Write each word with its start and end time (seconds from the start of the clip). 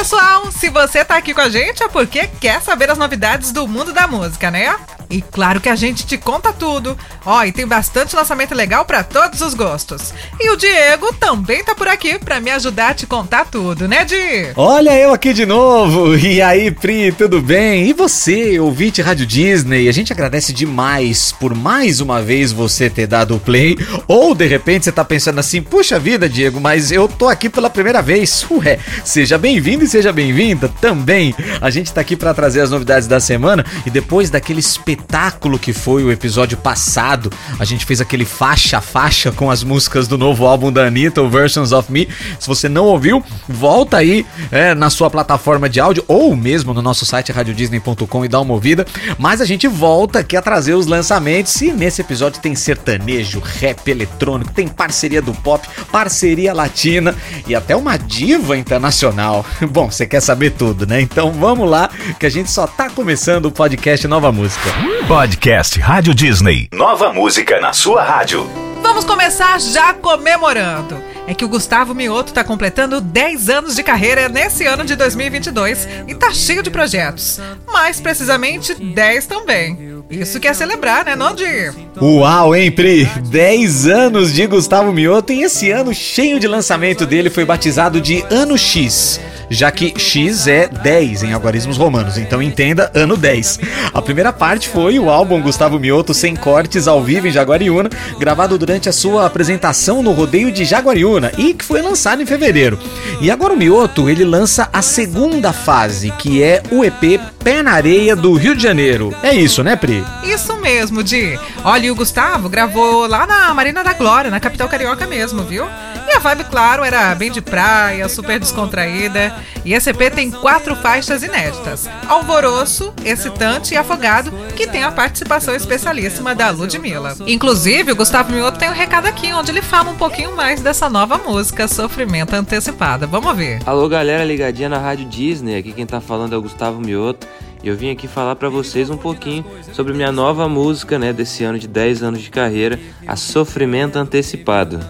pessoal! 0.00 0.50
Se 0.50 0.70
você 0.70 1.04
tá 1.04 1.18
aqui 1.18 1.34
com 1.34 1.42
a 1.42 1.50
gente 1.50 1.82
é 1.82 1.88
porque 1.88 2.26
quer 2.26 2.62
saber 2.62 2.90
as 2.90 2.96
novidades 2.96 3.52
do 3.52 3.68
mundo 3.68 3.92
da 3.92 4.06
música, 4.06 4.50
né? 4.50 4.74
E 5.10 5.20
claro 5.20 5.60
que 5.60 5.68
a 5.68 5.74
gente 5.74 6.06
te 6.06 6.16
conta 6.16 6.52
tudo. 6.52 6.96
Ó, 7.26 7.40
oh, 7.40 7.44
e 7.44 7.50
tem 7.50 7.66
bastante 7.66 8.14
lançamento 8.14 8.54
legal 8.54 8.84
para 8.84 9.02
todos 9.02 9.40
os 9.40 9.54
gostos. 9.54 10.14
E 10.38 10.48
o 10.50 10.56
Diego 10.56 11.12
também 11.14 11.64
tá 11.64 11.74
por 11.74 11.88
aqui 11.88 12.16
para 12.16 12.40
me 12.40 12.48
ajudar 12.52 12.90
a 12.90 12.94
te 12.94 13.08
contar 13.08 13.44
tudo, 13.46 13.88
né, 13.88 14.04
Di? 14.04 14.52
Olha 14.54 14.96
eu 14.96 15.12
aqui 15.12 15.32
de 15.32 15.44
novo. 15.44 16.16
E 16.30 16.40
aí, 16.40 16.70
Pri, 16.70 17.10
tudo 17.10 17.42
bem? 17.42 17.88
E 17.88 17.92
você, 17.92 18.60
ouvinte 18.60 19.02
Rádio 19.02 19.26
Disney? 19.26 19.88
A 19.88 19.92
gente 19.92 20.12
agradece 20.12 20.52
demais 20.52 21.32
por 21.32 21.56
mais 21.56 22.00
uma 22.00 22.22
vez 22.22 22.52
você 22.52 22.88
ter 22.88 23.08
dado 23.08 23.34
o 23.34 23.40
play. 23.40 23.76
Ou 24.06 24.32
de 24.32 24.46
repente 24.46 24.84
você 24.84 24.92
tá 24.92 25.04
pensando 25.04 25.40
assim: 25.40 25.60
puxa 25.60 25.98
vida, 25.98 26.28
Diego, 26.28 26.60
mas 26.60 26.92
eu 26.92 27.08
tô 27.08 27.28
aqui 27.28 27.48
pela 27.48 27.68
primeira 27.68 28.00
vez. 28.00 28.46
Ué, 28.48 28.78
seja 29.04 29.36
bem-vindo 29.36 29.82
e 29.82 29.88
seja 29.88 30.12
bem-vinda 30.12 30.68
também. 30.80 31.34
A 31.60 31.68
gente 31.68 31.92
tá 31.92 32.00
aqui 32.00 32.14
para 32.14 32.32
trazer 32.32 32.60
as 32.60 32.70
novidades 32.70 33.08
da 33.08 33.18
semana 33.18 33.66
e 33.84 33.90
depois 33.90 34.30
daquele 34.30 34.60
espetáculo 34.60 34.99
espetáculo 35.00 35.58
que 35.58 35.72
foi 35.72 36.04
o 36.04 36.12
episódio 36.12 36.56
passado. 36.58 37.32
A 37.58 37.64
gente 37.64 37.84
fez 37.86 38.00
aquele 38.00 38.24
faixa 38.24 38.80
faixa 38.80 39.32
com 39.32 39.50
as 39.50 39.64
músicas 39.64 40.06
do 40.06 40.18
novo 40.18 40.46
álbum 40.46 40.70
da 40.70 40.86
Anitta, 40.86 41.22
o 41.22 41.28
Versions 41.28 41.72
of 41.72 41.90
Me. 41.90 42.08
Se 42.38 42.46
você 42.46 42.68
não 42.68 42.84
ouviu, 42.84 43.24
volta 43.48 43.96
aí 43.96 44.26
é, 44.52 44.74
na 44.74 44.90
sua 44.90 45.10
plataforma 45.10 45.68
de 45.68 45.80
áudio 45.80 46.04
ou 46.06 46.36
mesmo 46.36 46.74
no 46.74 46.82
nosso 46.82 47.06
site 47.06 47.32
radiodisney.com 47.32 48.24
e 48.24 48.28
dá 48.28 48.40
uma 48.40 48.54
ouvida. 48.54 48.86
Mas 49.18 49.40
a 49.40 49.44
gente 49.44 49.66
volta 49.66 50.20
aqui 50.20 50.36
a 50.36 50.42
trazer 50.42 50.74
os 50.74 50.86
lançamentos 50.86 51.60
e 51.60 51.72
nesse 51.72 52.02
episódio 52.02 52.40
tem 52.40 52.54
sertanejo, 52.54 53.40
rap 53.40 53.88
eletrônico, 53.88 54.52
tem 54.52 54.68
parceria 54.68 55.22
do 55.22 55.32
pop, 55.32 55.66
parceria 55.90 56.52
latina 56.52 57.14
e 57.46 57.54
até 57.54 57.74
uma 57.74 57.96
diva 57.96 58.56
internacional. 58.56 59.44
Bom, 59.70 59.90
você 59.90 60.06
quer 60.06 60.20
saber 60.20 60.50
tudo, 60.50 60.86
né? 60.86 61.00
Então 61.00 61.32
vamos 61.32 61.68
lá 61.68 61.90
que 62.18 62.26
a 62.26 62.30
gente 62.30 62.50
só 62.50 62.66
tá 62.66 62.90
começando 62.90 63.46
o 63.46 63.52
podcast 63.52 64.06
Nova 64.06 64.30
Música. 64.30 64.89
Podcast 64.98 65.78
Rádio 65.78 66.12
Disney. 66.12 66.68
Nova 66.72 67.12
música 67.12 67.60
na 67.60 67.72
sua 67.72 68.02
rádio. 68.02 68.50
Vamos 68.82 69.04
começar 69.04 69.60
já 69.60 69.94
comemorando. 69.94 71.00
É 71.28 71.34
que 71.34 71.44
o 71.44 71.48
Gustavo 71.48 71.94
Mioto 71.94 72.30
está 72.30 72.42
completando 72.42 73.00
10 73.00 73.48
anos 73.50 73.76
de 73.76 73.84
carreira 73.84 74.28
nesse 74.28 74.66
ano 74.66 74.84
de 74.84 74.96
2022 74.96 75.88
e 76.08 76.14
tá 76.14 76.32
cheio 76.32 76.60
de 76.62 76.70
projetos. 76.70 77.40
Mais 77.72 78.00
precisamente 78.00 78.74
10 78.74 79.26
também. 79.26 80.02
Isso 80.10 80.40
que 80.40 80.48
é 80.48 80.52
celebrar, 80.52 81.04
né, 81.04 81.14
Nondir? 81.14 81.72
Uau, 82.00 82.54
hein, 82.56 82.72
Pri? 82.72 83.04
10 83.04 83.86
anos 83.86 84.32
de 84.32 84.44
Gustavo 84.46 84.92
Mioto 84.92 85.32
e 85.32 85.44
esse 85.44 85.70
ano 85.70 85.94
cheio 85.94 86.40
de 86.40 86.48
lançamento 86.48 87.06
dele 87.06 87.30
foi 87.30 87.44
batizado 87.44 88.00
de 88.00 88.24
Ano 88.28 88.58
X 88.58 89.20
já 89.50 89.70
que 89.70 89.92
X 89.98 90.46
é 90.46 90.68
10 90.68 91.24
em 91.24 91.32
algarismos 91.32 91.76
romanos, 91.76 92.16
então 92.16 92.40
entenda 92.40 92.90
ano 92.94 93.16
10. 93.16 93.58
A 93.92 94.00
primeira 94.00 94.32
parte 94.32 94.68
foi 94.68 94.98
o 94.98 95.10
álbum 95.10 95.42
Gustavo 95.42 95.78
Mioto 95.78 96.14
sem 96.14 96.36
cortes 96.36 96.86
ao 96.86 97.02
vivo 97.02 97.26
em 97.26 97.32
Jaguariúna, 97.32 97.90
gravado 98.18 98.56
durante 98.56 98.88
a 98.88 98.92
sua 98.92 99.26
apresentação 99.26 100.02
no 100.02 100.12
rodeio 100.12 100.52
de 100.52 100.64
Jaguariúna 100.64 101.32
e 101.36 101.52
que 101.52 101.64
foi 101.64 101.82
lançado 101.82 102.22
em 102.22 102.26
fevereiro. 102.26 102.78
E 103.20 103.30
agora 103.30 103.52
o 103.52 103.56
Mioto, 103.56 104.08
ele 104.08 104.24
lança 104.24 104.68
a 104.72 104.80
segunda 104.80 105.52
fase, 105.52 106.12
que 106.12 106.42
é 106.42 106.62
o 106.70 106.84
EP 106.84 107.20
Pé 107.42 107.62
na 107.62 107.72
Areia 107.72 108.14
do 108.14 108.34
Rio 108.34 108.54
de 108.54 108.62
Janeiro. 108.62 109.14
É 109.22 109.34
isso, 109.34 109.64
né, 109.64 109.74
Pri? 109.74 110.04
Isso 110.22 110.56
mesmo, 110.58 111.02
Di. 111.02 111.38
Olha, 111.64 111.86
e 111.86 111.90
o 111.90 111.94
Gustavo 111.94 112.48
gravou 112.48 113.06
lá 113.06 113.26
na 113.26 113.52
Marina 113.54 113.82
da 113.82 113.94
Glória, 113.94 114.30
na 114.30 114.38
capital 114.38 114.68
carioca 114.68 115.06
mesmo, 115.06 115.42
viu? 115.42 115.66
E 116.06 116.12
a 116.12 116.18
vibe, 116.18 116.44
claro, 116.44 116.84
era 116.84 117.14
bem 117.14 117.30
de 117.30 117.40
praia, 117.40 118.08
super 118.08 118.38
descontraída. 118.38 119.34
E 119.64 119.74
esse 119.74 119.90
EP 119.90 120.12
tem 120.14 120.30
quatro 120.30 120.74
faixas 120.76 121.22
inéditas: 121.22 121.88
Alvoroço, 122.08 122.92
Excitante 123.04 123.74
e 123.74 123.76
Afogado, 123.76 124.32
que 124.56 124.66
tem 124.66 124.82
a 124.82 124.92
participação 124.92 125.54
especialíssima 125.54 126.34
da 126.34 126.50
Ludmilla. 126.50 127.16
Inclusive, 127.26 127.92
o 127.92 127.96
Gustavo 127.96 128.32
Mioto 128.32 128.58
tem 128.58 128.70
um 128.70 128.74
recado 128.74 129.06
aqui 129.06 129.32
onde 129.32 129.50
ele 129.50 129.62
fala 129.62 129.90
um 129.90 129.96
pouquinho 129.96 130.34
mais 130.36 130.60
dessa 130.60 130.88
nova 130.88 131.18
música, 131.18 131.68
Sofrimento 131.68 132.34
Antecipada. 132.34 133.06
Vamos 133.06 133.36
ver. 133.36 133.60
Alô, 133.66 133.88
galera 133.88 134.24
ligadinha 134.24 134.68
na 134.68 134.78
Rádio 134.78 135.06
Disney. 135.08 135.56
Aqui 135.56 135.72
quem 135.72 135.86
tá 135.86 136.00
falando 136.00 136.34
é 136.34 136.38
o 136.38 136.42
Gustavo 136.42 136.80
Mioto. 136.80 137.26
E 137.62 137.68
eu 137.68 137.76
vim 137.76 137.90
aqui 137.90 138.08
falar 138.08 138.36
para 138.36 138.48
vocês 138.48 138.88
um 138.88 138.96
pouquinho 138.96 139.44
sobre 139.74 139.92
minha 139.92 140.10
nova 140.10 140.48
música, 140.48 140.98
né, 140.98 141.12
desse 141.12 141.44
ano 141.44 141.58
de 141.58 141.68
10 141.68 142.02
anos 142.02 142.22
de 142.22 142.30
carreira, 142.30 142.80
a 143.06 143.16
Sofrimento 143.16 143.96
Antecipado. 143.96 144.80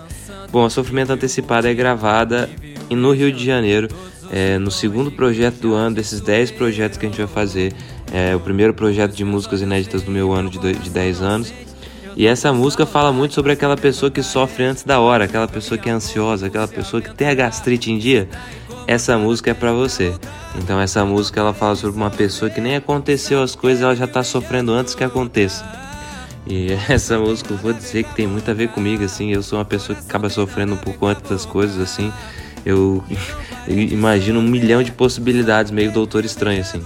Bom, 0.53 0.65
a 0.65 0.71
Sofrimento 0.71 1.13
Antecipado 1.13 1.67
é 1.67 1.75
gravada 1.75 2.49
no 2.89 3.13
Rio 3.13 3.33
de 3.33 3.45
Janeiro, 3.45 3.89
é, 4.33 4.59
no 4.59 4.71
segundo 4.71 5.11
projeto 5.11 5.57
do 5.57 5.75
ano, 5.75 5.97
desses 5.97 6.21
10 6.21 6.53
projetos 6.53 6.99
que 6.99 7.07
a 7.07 7.09
gente 7.09 7.19
vai 7.19 7.27
fazer. 7.27 7.73
É 8.13 8.35
o 8.35 8.41
primeiro 8.41 8.75
projeto 8.75 9.15
de 9.15 9.25
músicas 9.25 9.61
inéditas 9.61 10.03
do 10.03 10.11
meu 10.11 10.33
ano 10.33 10.51
de, 10.51 10.59
de 10.59 10.91
10 10.91 11.23
anos. 11.23 11.53
E 12.17 12.27
essa 12.27 12.53
música 12.53 12.85
fala 12.85 13.13
muito 13.13 13.35
sobre 13.35 13.53
aquela 13.53 13.77
pessoa 13.77 14.11
que 14.11 14.23
sofre 14.23 14.65
antes 14.65 14.83
da 14.83 15.01
hora, 15.01 15.25
aquela 15.25 15.49
pessoa 15.49 15.79
que 15.79 15.89
é 15.89 15.93
ansiosa, 15.93 16.47
aquela 16.47 16.69
pessoa 16.69 17.01
que 17.01 17.15
tem 17.15 17.29
a 17.29 17.35
gastrite 17.35 17.91
em 17.91 17.99
dia. 17.99 18.29
Essa 18.87 19.17
música 19.17 19.51
é 19.51 19.55
para 19.55 19.73
você. 19.73 20.13
Então 20.57 20.81
essa 20.81 21.05
música 21.05 21.41
ela 21.41 21.55
fala 21.55 21.77
sobre 21.77 21.97
uma 21.97 22.11
pessoa 22.11 22.51
que 22.51 22.61
nem 22.61 22.77
aconteceu 22.77 23.43
as 23.43 23.55
coisas, 23.55 23.83
ela 23.83 23.95
já 23.95 24.07
tá 24.07 24.23
sofrendo 24.23 24.73
antes 24.73 24.95
que 24.95 25.05
aconteça. 25.05 25.65
E 26.47 26.73
essa 26.89 27.19
música 27.19 27.53
eu 27.53 27.59
vou 27.59 27.73
dizer 27.73 28.05
que 28.05 28.15
tem 28.15 28.27
muito 28.27 28.51
a 28.51 28.55
ver 28.55 28.69
comigo, 28.69 29.05
assim. 29.05 29.33
Eu 29.33 29.43
sou 29.43 29.59
uma 29.59 29.65
pessoa 29.65 29.97
que 29.97 30.05
acaba 30.05 30.29
sofrendo 30.29 30.75
um 30.75 30.79
pouco 30.79 31.07
antes 31.07 31.29
das 31.31 31.47
coisas, 31.47 31.81
assim. 31.81 32.13
Eu 32.65 33.03
imagino 33.69 34.41
um 34.41 34.43
milhão 34.43 34.83
de 34.83 34.93
possibilidades, 34.93 35.71
meio 35.71 35.93
Doutor 35.93 36.25
Estranho, 36.25 36.61
assim. 36.61 36.83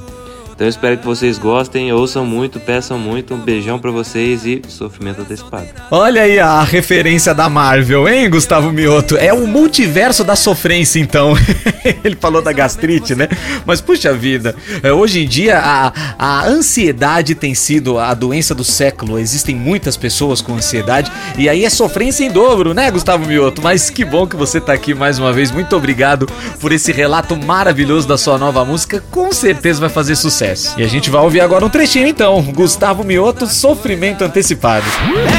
Então 0.54 0.68
eu 0.68 0.70
espero 0.70 0.96
que 0.96 1.04
vocês 1.04 1.36
gostem, 1.36 1.92
ouçam 1.92 2.24
muito, 2.24 2.60
peçam 2.60 2.96
muito. 2.96 3.34
Um 3.34 3.38
beijão 3.38 3.76
para 3.76 3.90
vocês 3.90 4.46
e 4.46 4.62
sofrimento 4.68 5.20
antecipado. 5.20 5.66
Olha 5.90 6.22
aí 6.22 6.38
a 6.38 6.62
referência 6.62 7.34
da 7.34 7.48
Marvel, 7.48 8.08
hein, 8.08 8.30
Gustavo 8.30 8.70
Mioto? 8.70 9.16
É 9.16 9.32
o 9.32 9.48
multiverso 9.48 10.22
da 10.22 10.36
sofrência, 10.36 11.00
então. 11.00 11.34
Ele 12.04 12.14
falou 12.14 12.40
da 12.40 12.52
gastrite, 12.52 13.16
né? 13.16 13.28
Mas 13.66 13.80
puxa 13.80 14.12
vida, 14.14 14.54
é, 14.80 14.92
hoje 14.92 15.24
em 15.24 15.26
dia 15.26 15.58
a, 15.58 15.92
a 16.16 16.46
ansiedade 16.46 17.34
tem 17.34 17.52
sido 17.52 17.98
a 17.98 18.14
doença 18.14 18.54
do 18.54 18.62
século. 18.62 19.18
Existem 19.18 19.56
muitas 19.56 19.96
pessoas 19.96 20.40
com 20.40 20.54
ansiedade 20.54 21.10
e 21.36 21.48
aí 21.48 21.64
é 21.64 21.70
sofrência 21.70 22.24
em 22.24 22.30
dobro, 22.30 22.72
né, 22.72 22.92
Gustavo 22.92 23.26
Mioto? 23.26 23.60
Mas 23.60 23.90
que 23.90 24.04
bom 24.04 24.24
que 24.24 24.36
você 24.36 24.60
tá 24.60 24.72
aqui 24.72 24.94
mais 24.94 25.18
uma 25.18 25.32
vez. 25.32 25.50
Muito 25.50 25.74
obrigado 25.74 26.28
por 26.60 26.70
esse 26.70 26.92
relato 26.92 27.36
maravilhoso 27.36 28.06
da 28.06 28.16
sua 28.16 28.38
nova 28.38 28.64
música. 28.64 29.02
Com 29.10 29.32
certeza 29.32 29.80
vai 29.80 29.90
fazer 29.90 30.14
sucesso 30.14 30.43
sucesso. 30.48 30.80
E 30.80 30.84
a 30.84 30.88
gente 30.88 31.10
vai 31.10 31.22
ouvir 31.22 31.40
agora 31.40 31.64
um 31.64 31.70
trechinho 31.70 32.06
então. 32.06 32.42
Gustavo 32.42 33.04
Mioto, 33.04 33.46
Sofrimento 33.46 34.24
Antecipado. 34.24 34.84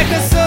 É 0.02 0.45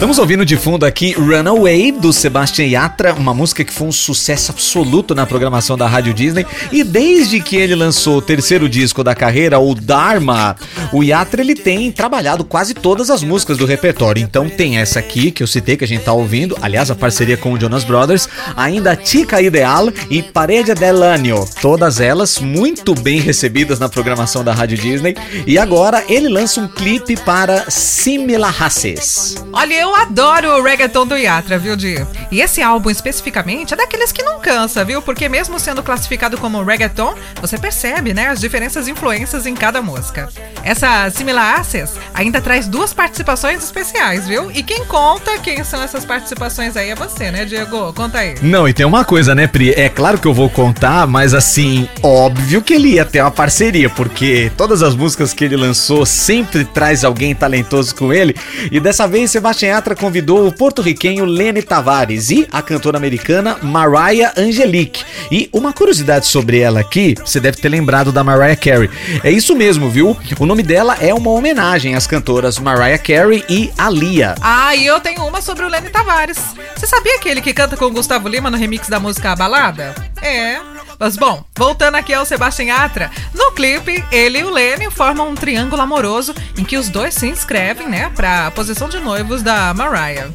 Estamos 0.00 0.18
ouvindo 0.18 0.46
de 0.46 0.56
fundo 0.56 0.86
aqui 0.86 1.12
Runaway 1.12 1.92
do 1.92 2.10
Sebastian 2.10 2.64
Yatra, 2.64 3.12
uma 3.12 3.34
música 3.34 3.62
que 3.62 3.70
foi 3.70 3.86
um 3.86 3.92
sucesso 3.92 4.50
absoluto 4.50 5.14
na 5.14 5.26
programação 5.26 5.76
da 5.76 5.86
Rádio 5.86 6.14
Disney. 6.14 6.46
E 6.72 6.82
desde 6.82 7.38
que 7.38 7.54
ele 7.56 7.74
lançou 7.74 8.16
o 8.16 8.22
terceiro 8.22 8.66
disco 8.66 9.04
da 9.04 9.14
carreira, 9.14 9.60
o 9.60 9.74
Dharma, 9.74 10.56
o 10.90 11.02
Yatra 11.04 11.42
ele 11.42 11.54
tem 11.54 11.92
trabalhado 11.92 12.44
quase 12.44 12.72
todas 12.72 13.10
as 13.10 13.22
músicas 13.22 13.58
do 13.58 13.66
repertório. 13.66 14.22
Então 14.22 14.48
tem 14.48 14.78
essa 14.78 14.98
aqui 14.98 15.30
que 15.30 15.42
eu 15.42 15.46
citei 15.46 15.76
que 15.76 15.84
a 15.84 15.86
gente 15.86 16.02
tá 16.02 16.14
ouvindo, 16.14 16.56
aliás, 16.62 16.90
a 16.90 16.94
parceria 16.94 17.36
com 17.36 17.52
o 17.52 17.60
Jonas 17.60 17.84
Brothers, 17.84 18.26
ainda 18.56 18.96
Tica 18.96 19.42
Ideal 19.42 19.92
e 20.08 20.22
Parede 20.22 20.72
Anio, 20.82 21.46
todas 21.60 22.00
elas 22.00 22.38
muito 22.38 22.94
bem 22.94 23.20
recebidas 23.20 23.78
na 23.78 23.86
programação 23.86 24.42
da 24.42 24.54
Rádio 24.54 24.78
Disney. 24.78 25.14
E 25.46 25.58
agora 25.58 26.02
ele 26.08 26.30
lança 26.30 26.58
um 26.58 26.68
clipe 26.68 27.18
para 27.18 27.70
Simila 27.70 28.48
Races. 28.48 29.36
Olha, 29.52 29.74
eu 29.74 29.89
eu 29.90 29.96
adoro 29.96 30.48
o 30.50 30.62
reggaeton 30.62 31.04
do 31.04 31.16
Yatra, 31.16 31.58
viu, 31.58 31.74
Di? 31.74 32.06
E 32.30 32.40
esse 32.40 32.62
álbum 32.62 32.90
especificamente 32.90 33.74
é 33.74 33.76
daqueles 33.76 34.12
que 34.12 34.22
não 34.22 34.38
cansa, 34.38 34.84
viu? 34.84 35.02
Porque 35.02 35.28
mesmo 35.28 35.58
sendo 35.58 35.82
classificado 35.82 36.38
como 36.38 36.62
reggaeton, 36.62 37.14
você 37.40 37.58
percebe, 37.58 38.14
né, 38.14 38.28
as 38.28 38.40
diferenças 38.40 38.86
e 38.86 38.92
influências 38.92 39.46
em 39.46 39.54
cada 39.54 39.82
música. 39.82 40.28
Essa 40.62 41.10
Similar 41.10 41.58
Access 41.58 41.98
ainda 42.14 42.40
traz 42.40 42.68
duas 42.68 42.94
participações 42.94 43.64
especiais, 43.64 44.28
viu? 44.28 44.50
E 44.52 44.62
quem 44.62 44.84
conta 44.84 45.38
quem 45.38 45.64
são 45.64 45.82
essas 45.82 46.04
participações 46.04 46.76
aí 46.76 46.90
é 46.90 46.94
você, 46.94 47.30
né, 47.30 47.44
Diego? 47.44 47.92
Conta 47.92 48.18
aí. 48.18 48.36
Não, 48.42 48.68
e 48.68 48.72
tem 48.72 48.86
uma 48.86 49.04
coisa, 49.04 49.34
né, 49.34 49.48
Pri? 49.48 49.72
É 49.72 49.88
claro 49.88 50.18
que 50.18 50.26
eu 50.26 50.34
vou 50.34 50.48
contar, 50.48 51.06
mas 51.06 51.34
assim, 51.34 51.88
óbvio 52.02 52.62
que 52.62 52.74
ele 52.74 52.90
ia 52.90 53.04
ter 53.04 53.20
uma 53.22 53.30
parceria, 53.30 53.90
porque 53.90 54.52
todas 54.56 54.82
as 54.82 54.94
músicas 54.94 55.32
que 55.32 55.44
ele 55.44 55.56
lançou 55.56 56.06
sempre 56.06 56.64
traz 56.64 57.04
alguém 57.04 57.34
talentoso 57.34 57.94
com 57.94 58.12
ele. 58.12 58.36
E 58.70 58.78
dessa 58.78 59.08
vez, 59.08 59.30
Sebastião 59.30 59.79
Yatra 59.80 59.96
convidou 59.96 60.46
o 60.46 60.52
porto-riquenho 60.52 61.24
Lenny 61.24 61.62
Tavares 61.62 62.30
e 62.30 62.46
a 62.52 62.60
cantora 62.60 62.98
americana 62.98 63.56
Mariah 63.62 64.34
Angelique. 64.36 65.02
E 65.32 65.48
uma 65.54 65.72
curiosidade 65.72 66.26
sobre 66.26 66.60
ela 66.60 66.80
aqui, 66.80 67.14
você 67.18 67.40
deve 67.40 67.56
ter 67.56 67.70
lembrado 67.70 68.12
da 68.12 68.22
Mariah 68.22 68.56
Carey. 68.56 68.90
É 69.24 69.30
isso 69.30 69.56
mesmo, 69.56 69.88
viu? 69.88 70.14
O 70.38 70.44
nome 70.44 70.62
dela 70.62 70.98
é 71.00 71.14
uma 71.14 71.30
homenagem 71.30 71.94
às 71.94 72.06
cantoras 72.06 72.58
Mariah 72.58 72.98
Carey 72.98 73.42
e 73.48 73.70
Alia. 73.78 74.34
Ah, 74.42 74.76
e 74.76 74.84
eu 74.84 75.00
tenho 75.00 75.26
uma 75.26 75.40
sobre 75.40 75.64
o 75.64 75.68
Lenny 75.68 75.88
Tavares. 75.88 76.38
Você 76.76 76.86
sabia 76.86 77.16
aquele 77.16 77.40
que 77.40 77.54
canta 77.54 77.74
com 77.74 77.86
o 77.86 77.90
Gustavo 77.90 78.28
Lima 78.28 78.50
no 78.50 78.58
remix 78.58 78.86
da 78.86 79.00
música 79.00 79.32
A 79.32 79.36
Balada? 79.36 79.94
É. 80.22 80.60
Mas 80.98 81.16
bom, 81.16 81.44
voltando 81.56 81.94
aqui 81.94 82.12
ao 82.12 82.26
Sebastian 82.26 82.66
Yatra, 82.66 83.10
no 83.34 83.52
clipe, 83.52 84.04
ele 84.12 84.40
e 84.40 84.44
o 84.44 84.50
Lenny 84.50 84.90
formam 84.90 85.30
um 85.30 85.34
triângulo 85.34 85.80
amoroso 85.80 86.34
em 86.58 86.64
que 86.64 86.76
os 86.76 86.88
dois 86.88 87.14
se 87.14 87.26
inscrevem, 87.26 87.88
né, 87.88 88.10
pra 88.14 88.50
posição 88.50 88.88
de 88.88 89.00
noivos 89.00 89.42
da 89.42 89.72
Mariah. 89.72 90.30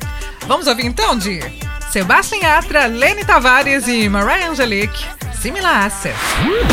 Vamos 0.47 0.65
ouvir 0.65 0.85
então, 0.85 1.17
de 1.17 1.39
Sebastian 1.91 2.39
Yatra, 2.39 2.87
Lenny 2.87 3.23
Tavares 3.23 3.87
e 3.87 4.09
Mariah 4.09 4.49
Angelique, 4.49 5.05
Similar 5.45 5.85
Asset. 5.85 6.15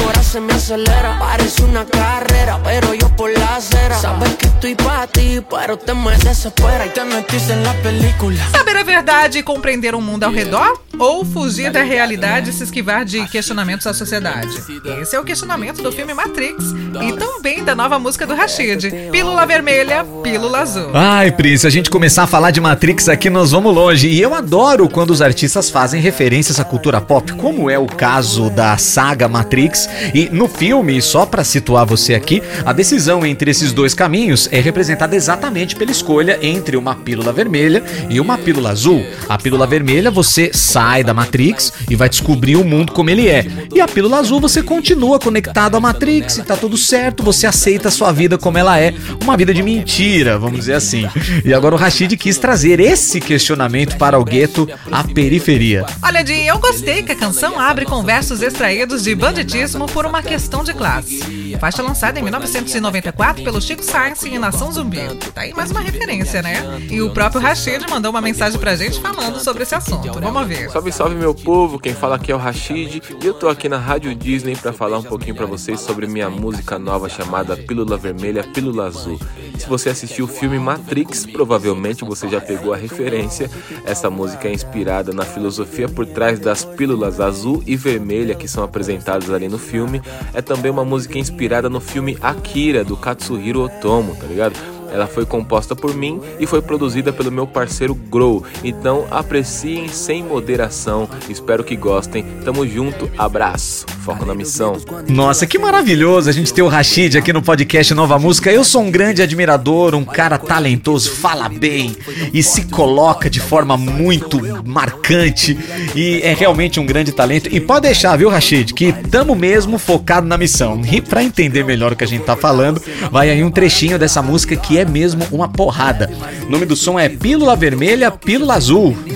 corazón 0.02 0.46
me 0.46 0.54
acelera, 0.54 1.18
parece 1.18 1.62
una 1.62 1.84
carrera, 1.84 2.58
pero 2.64 2.94
yo 2.94 3.06
por 3.16 3.30
la 3.30 3.56
acera. 3.56 3.98
Sabes 3.98 4.34
que 4.36 4.46
estoy 4.46 4.74
pa' 4.74 5.06
ti, 5.06 5.42
pero 5.50 5.76
te 5.76 5.92
me 5.92 6.16
desespera 6.16 6.86
y 6.86 6.88
te 6.88 7.04
metiste 7.04 7.52
en 7.52 7.64
la 7.64 7.74
película. 7.82 8.38
Saber 8.50 8.78
a 8.78 8.82
verdade 8.82 9.40
e 9.40 9.42
compreender 9.42 9.94
o 9.94 10.00
mundo 10.00 10.24
ao 10.24 10.32
redor? 10.32 10.80
Ou 10.98 11.22
fugir 11.22 11.70
da 11.70 11.82
realidade 11.82 12.48
e 12.48 12.52
se 12.52 12.64
esquivar 12.64 13.04
de 13.04 13.26
questionamentos 13.28 13.84
da 13.84 13.92
sociedade? 13.92 14.56
Esse 15.02 15.16
é 15.16 15.20
o 15.20 15.24
questionamento 15.24 15.82
do 15.82 15.92
filme 15.92 16.14
Matrix 16.14 16.64
e 17.02 17.12
também 17.12 17.62
da 17.62 17.74
nova 17.74 17.98
música 17.98 18.26
do 18.26 18.34
Rashid, 18.34 19.10
Pílula 19.10 19.44
Vermelha, 19.44 20.04
Pílula 20.22 20.60
Azul. 20.60 20.90
Ai, 20.94 21.30
Prince, 21.30 21.62
se 21.62 21.66
a 21.66 21.70
gente 21.70 21.90
começar 21.90 22.22
a 22.22 22.26
falar 22.26 22.50
de 22.50 22.60
Matrix 22.60 23.08
aqui, 23.08 23.28
nós 23.28 23.50
vamos 23.50 23.74
longe. 23.74 24.08
E 24.08 24.20
eu 24.20 24.34
adoro 24.34 24.88
quando 24.88 25.10
os 25.10 25.20
artistas 25.20 25.68
fazem 25.68 26.00
referências 26.00 26.58
à 26.58 26.64
cultura 26.64 27.00
pop, 27.00 27.32
como 27.32 27.68
é 27.68 27.78
o 27.78 27.86
caso 27.86 28.48
da 28.48 28.61
saga 28.78 29.28
Matrix. 29.28 29.88
E 30.14 30.28
no 30.30 30.48
filme, 30.48 31.00
só 31.00 31.26
pra 31.26 31.44
situar 31.44 31.86
você 31.86 32.14
aqui, 32.14 32.42
a 32.64 32.72
decisão 32.72 33.24
entre 33.24 33.50
esses 33.50 33.72
dois 33.72 33.94
caminhos 33.94 34.48
é 34.50 34.60
representada 34.60 35.16
exatamente 35.16 35.76
pela 35.76 35.90
escolha 35.90 36.38
entre 36.42 36.76
uma 36.76 36.94
pílula 36.94 37.32
vermelha 37.32 37.82
e 38.08 38.20
uma 38.20 38.38
pílula 38.38 38.70
azul. 38.70 39.04
A 39.28 39.36
pílula 39.38 39.66
vermelha 39.66 40.10
você 40.10 40.50
sai 40.52 41.02
da 41.04 41.14
Matrix 41.14 41.72
e 41.88 41.96
vai 41.96 42.08
descobrir 42.08 42.56
o 42.56 42.64
mundo 42.64 42.92
como 42.92 43.10
ele 43.10 43.28
é. 43.28 43.46
E 43.74 43.80
a 43.80 43.88
pílula 43.88 44.18
azul 44.18 44.40
você 44.40 44.62
continua 44.62 45.18
conectado 45.18 45.76
à 45.76 45.80
Matrix 45.80 46.38
e 46.38 46.42
tá 46.42 46.56
tudo 46.56 46.76
certo, 46.76 47.22
você 47.22 47.46
aceita 47.46 47.88
a 47.88 47.90
sua 47.90 48.12
vida 48.12 48.38
como 48.38 48.58
ela 48.58 48.78
é, 48.78 48.94
uma 49.22 49.36
vida 49.36 49.52
de 49.52 49.62
mentira, 49.62 50.38
vamos 50.38 50.60
dizer 50.60 50.74
assim. 50.74 51.08
E 51.44 51.52
agora 51.52 51.74
o 51.74 51.78
Rashid 51.78 52.16
quis 52.16 52.38
trazer 52.38 52.80
esse 52.80 53.20
questionamento 53.20 53.96
para 53.96 54.18
o 54.18 54.24
gueto, 54.24 54.68
a 54.90 55.04
periferia. 55.04 55.84
Olha, 56.02 56.22
Di, 56.22 56.46
eu 56.46 56.58
gostei 56.58 57.02
que 57.02 57.12
a 57.12 57.16
canção 57.16 57.58
abre 57.58 57.84
com 57.84 58.02
versos 58.02 58.42
extraídos 58.52 59.02
de 59.02 59.14
Banditismo 59.14 59.86
por 59.86 60.04
uma 60.04 60.22
questão 60.22 60.62
de 60.62 60.74
classe. 60.74 61.56
Faixa 61.58 61.82
lançada 61.82 62.18
em 62.20 62.22
1994 62.22 63.42
pelo 63.42 63.60
Chico 63.62 63.82
Science 63.82 64.28
em 64.28 64.38
Nação 64.38 64.70
Zumbi. 64.70 64.98
Tá 65.34 65.40
aí 65.40 65.54
mais 65.54 65.70
uma 65.70 65.80
referência, 65.80 66.42
né? 66.42 66.62
E 66.90 67.00
o 67.00 67.10
próprio 67.10 67.40
Rashid 67.40 67.82
mandou 67.88 68.10
uma 68.10 68.20
mensagem 68.20 68.58
pra 68.58 68.76
gente 68.76 69.00
falando 69.00 69.40
sobre 69.40 69.62
esse 69.62 69.74
assunto. 69.74 70.20
Vamos 70.20 70.46
ver. 70.46 70.70
Salve, 70.70 70.92
salve 70.92 71.14
meu 71.14 71.34
povo, 71.34 71.78
quem 71.78 71.94
fala 71.94 72.16
aqui 72.16 72.30
é 72.30 72.34
o 72.34 72.38
Rashid 72.38 73.02
e 73.22 73.26
eu 73.26 73.32
tô 73.32 73.48
aqui 73.48 73.70
na 73.70 73.78
Rádio 73.78 74.14
Disney 74.14 74.54
para 74.54 74.72
falar 74.72 74.98
um 74.98 75.02
pouquinho 75.02 75.34
para 75.34 75.46
vocês 75.46 75.80
sobre 75.80 76.06
minha 76.06 76.28
música 76.28 76.78
nova 76.78 77.08
chamada 77.08 77.56
Pílula 77.56 77.96
Vermelha, 77.96 78.44
Pílula 78.44 78.86
Azul. 78.86 79.18
Se 79.58 79.66
você 79.66 79.88
assistiu 79.88 80.26
o 80.26 80.28
filme 80.28 80.58
Matrix, 80.58 81.24
provavelmente 81.24 82.04
você 82.04 82.28
já 82.28 82.40
pegou 82.40 82.74
a 82.74 82.76
referência. 82.76 83.50
Essa 83.84 84.10
música 84.10 84.48
é 84.48 84.52
inspirada 84.52 85.12
na 85.12 85.24
filosofia 85.24 85.88
por 85.88 86.04
trás 86.04 86.38
das 86.38 86.64
pílulas 86.64 87.20
azul 87.20 87.62
e 87.66 87.76
vermelha 87.76 88.31
que 88.34 88.48
são 88.48 88.64
apresentadas 88.64 89.30
ali 89.30 89.48
no 89.48 89.58
filme. 89.58 90.02
É 90.32 90.42
também 90.42 90.70
uma 90.70 90.84
música 90.84 91.18
inspirada 91.18 91.68
no 91.68 91.80
filme 91.80 92.16
Akira 92.20 92.84
do 92.84 92.96
Katsuhiro 92.96 93.62
Otomo, 93.62 94.14
tá 94.16 94.26
ligado? 94.26 94.71
Ela 94.92 95.06
foi 95.06 95.24
composta 95.24 95.74
por 95.74 95.94
mim 95.94 96.20
e 96.38 96.46
foi 96.46 96.60
produzida 96.60 97.12
pelo 97.12 97.32
meu 97.32 97.46
parceiro 97.46 97.94
Grow. 97.94 98.44
Então 98.62 99.06
apreciem 99.10 99.88
sem 99.88 100.22
moderação. 100.22 101.08
Espero 101.28 101.64
que 101.64 101.76
gostem. 101.76 102.24
Tamo 102.44 102.66
junto, 102.66 103.10
abraço. 103.16 103.86
Foco 104.04 104.26
na 104.26 104.34
missão. 104.34 104.76
Nossa, 105.08 105.46
que 105.46 105.58
maravilhoso 105.58 106.28
a 106.28 106.32
gente 106.32 106.52
ter 106.52 106.62
o 106.62 106.68
Rashid 106.68 107.16
aqui 107.16 107.32
no 107.32 107.40
podcast 107.40 107.94
Nova 107.94 108.18
Música. 108.18 108.50
Eu 108.50 108.64
sou 108.64 108.82
um 108.82 108.90
grande 108.90 109.22
admirador, 109.22 109.94
um 109.94 110.04
cara 110.04 110.38
talentoso, 110.38 111.10
fala 111.12 111.48
bem 111.48 111.96
e 112.32 112.42
se 112.42 112.66
coloca 112.66 113.30
de 113.30 113.40
forma 113.40 113.76
muito 113.76 114.40
marcante 114.64 115.56
e 115.94 116.20
é 116.22 116.34
realmente 116.34 116.80
um 116.80 116.86
grande 116.86 117.12
talento. 117.12 117.48
E 117.52 117.60
pode 117.60 117.82
deixar, 117.82 118.16
viu, 118.16 118.28
Rashid, 118.28 118.74
que 118.74 118.92
tamo 118.92 119.34
mesmo 119.34 119.78
focado 119.78 120.26
na 120.26 120.36
missão. 120.36 120.80
E 120.90 121.00
pra 121.00 121.22
entender 121.22 121.64
melhor 121.64 121.92
o 121.92 121.96
que 121.96 122.04
a 122.04 122.06
gente 122.06 122.24
tá 122.24 122.36
falando, 122.36 122.82
vai 123.10 123.30
aí 123.30 123.42
um 123.42 123.50
trechinho 123.50 123.98
dessa 123.98 124.20
música 124.20 124.56
que 124.56 124.78
é 124.78 124.81
mesmo 124.84 125.26
uma 125.30 125.48
porrada. 125.48 126.10
O 126.46 126.50
nome 126.50 126.66
do 126.66 126.76
som 126.76 126.98
é 126.98 127.08
Pílula 127.08 127.56
Vermelha, 127.56 128.10
Pílula 128.10 128.54
Azul. 128.54 128.96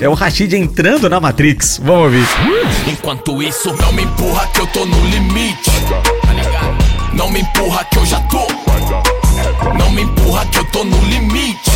É 0.00 0.08
o 0.08 0.14
Rashid 0.14 0.54
entrando 0.54 1.08
na 1.08 1.20
Matrix. 1.20 1.78
Vamos 1.82 2.04
ouvir. 2.04 2.26
Enquanto 2.86 3.42
isso, 3.42 3.74
não 3.80 3.92
me 3.92 4.02
empurra 4.02 4.46
que 4.48 4.60
eu 4.60 4.66
tô 4.68 4.84
no 4.84 5.06
limite. 5.06 5.70
Não 7.12 7.30
me 7.30 7.40
empurra 7.40 7.84
que 7.84 7.98
eu 7.98 8.06
já 8.06 8.20
tô. 8.22 8.46
Não 9.78 9.90
me 9.90 10.02
empurra 10.02 10.44
que 10.46 10.58
eu 10.58 10.64
tô 10.66 10.84
no 10.84 11.00
limite. 11.04 11.70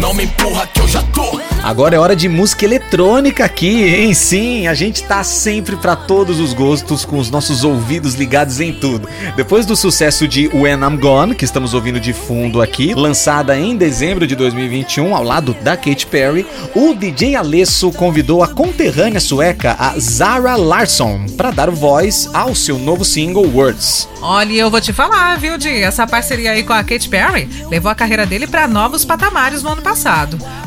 Não 0.00 0.14
me 0.14 0.24
empurra 0.24 0.66
que 0.66 0.80
eu 0.80 0.88
já 0.88 1.02
tô. 1.02 1.40
Agora 1.62 1.96
é 1.96 1.98
hora 1.98 2.14
de 2.14 2.28
música 2.28 2.64
eletrônica 2.64 3.44
aqui, 3.44 3.82
hein? 3.82 4.14
Sim, 4.14 4.68
a 4.68 4.74
gente 4.74 5.02
tá 5.02 5.24
sempre 5.24 5.76
pra 5.76 5.96
todos 5.96 6.38
os 6.38 6.54
gostos, 6.54 7.04
com 7.04 7.18
os 7.18 7.30
nossos 7.30 7.64
ouvidos 7.64 8.14
ligados 8.14 8.60
em 8.60 8.72
tudo. 8.72 9.08
Depois 9.36 9.66
do 9.66 9.76
sucesso 9.76 10.26
de 10.26 10.48
When 10.48 10.80
I'm 10.80 10.96
Gone, 10.96 11.34
que 11.34 11.44
estamos 11.44 11.74
ouvindo 11.74 11.98
de 12.00 12.12
fundo 12.12 12.62
aqui, 12.62 12.94
lançada 12.94 13.58
em 13.58 13.76
dezembro 13.76 14.26
de 14.26 14.34
2021 14.36 15.14
ao 15.14 15.22
lado 15.22 15.54
da 15.60 15.76
Katy 15.76 16.06
Perry, 16.06 16.46
o 16.74 16.94
DJ 16.94 17.34
Alesso 17.34 17.90
convidou 17.92 18.42
a 18.42 18.48
conterrânea 18.48 19.20
sueca, 19.20 19.76
a 19.78 19.98
Zara 19.98 20.56
Larsson, 20.56 21.26
para 21.36 21.50
dar 21.50 21.70
voz 21.70 22.30
ao 22.32 22.54
seu 22.54 22.78
novo 22.78 23.04
single 23.04 23.46
Words. 23.52 24.08
Olha, 24.22 24.52
eu 24.52 24.70
vou 24.70 24.80
te 24.80 24.92
falar, 24.92 25.38
viu, 25.38 25.58
Di? 25.58 25.82
Essa 25.82 26.06
parceria 26.06 26.52
aí 26.52 26.62
com 26.62 26.72
a 26.72 26.82
Katy 26.82 27.08
Perry 27.08 27.48
levou 27.68 27.90
a 27.90 27.94
carreira 27.94 28.24
dele 28.24 28.46
pra 28.46 28.66
novos 28.66 29.04
patamares 29.04 29.62
no 29.62 29.70
ano 29.70 29.82
passado. 29.82 29.87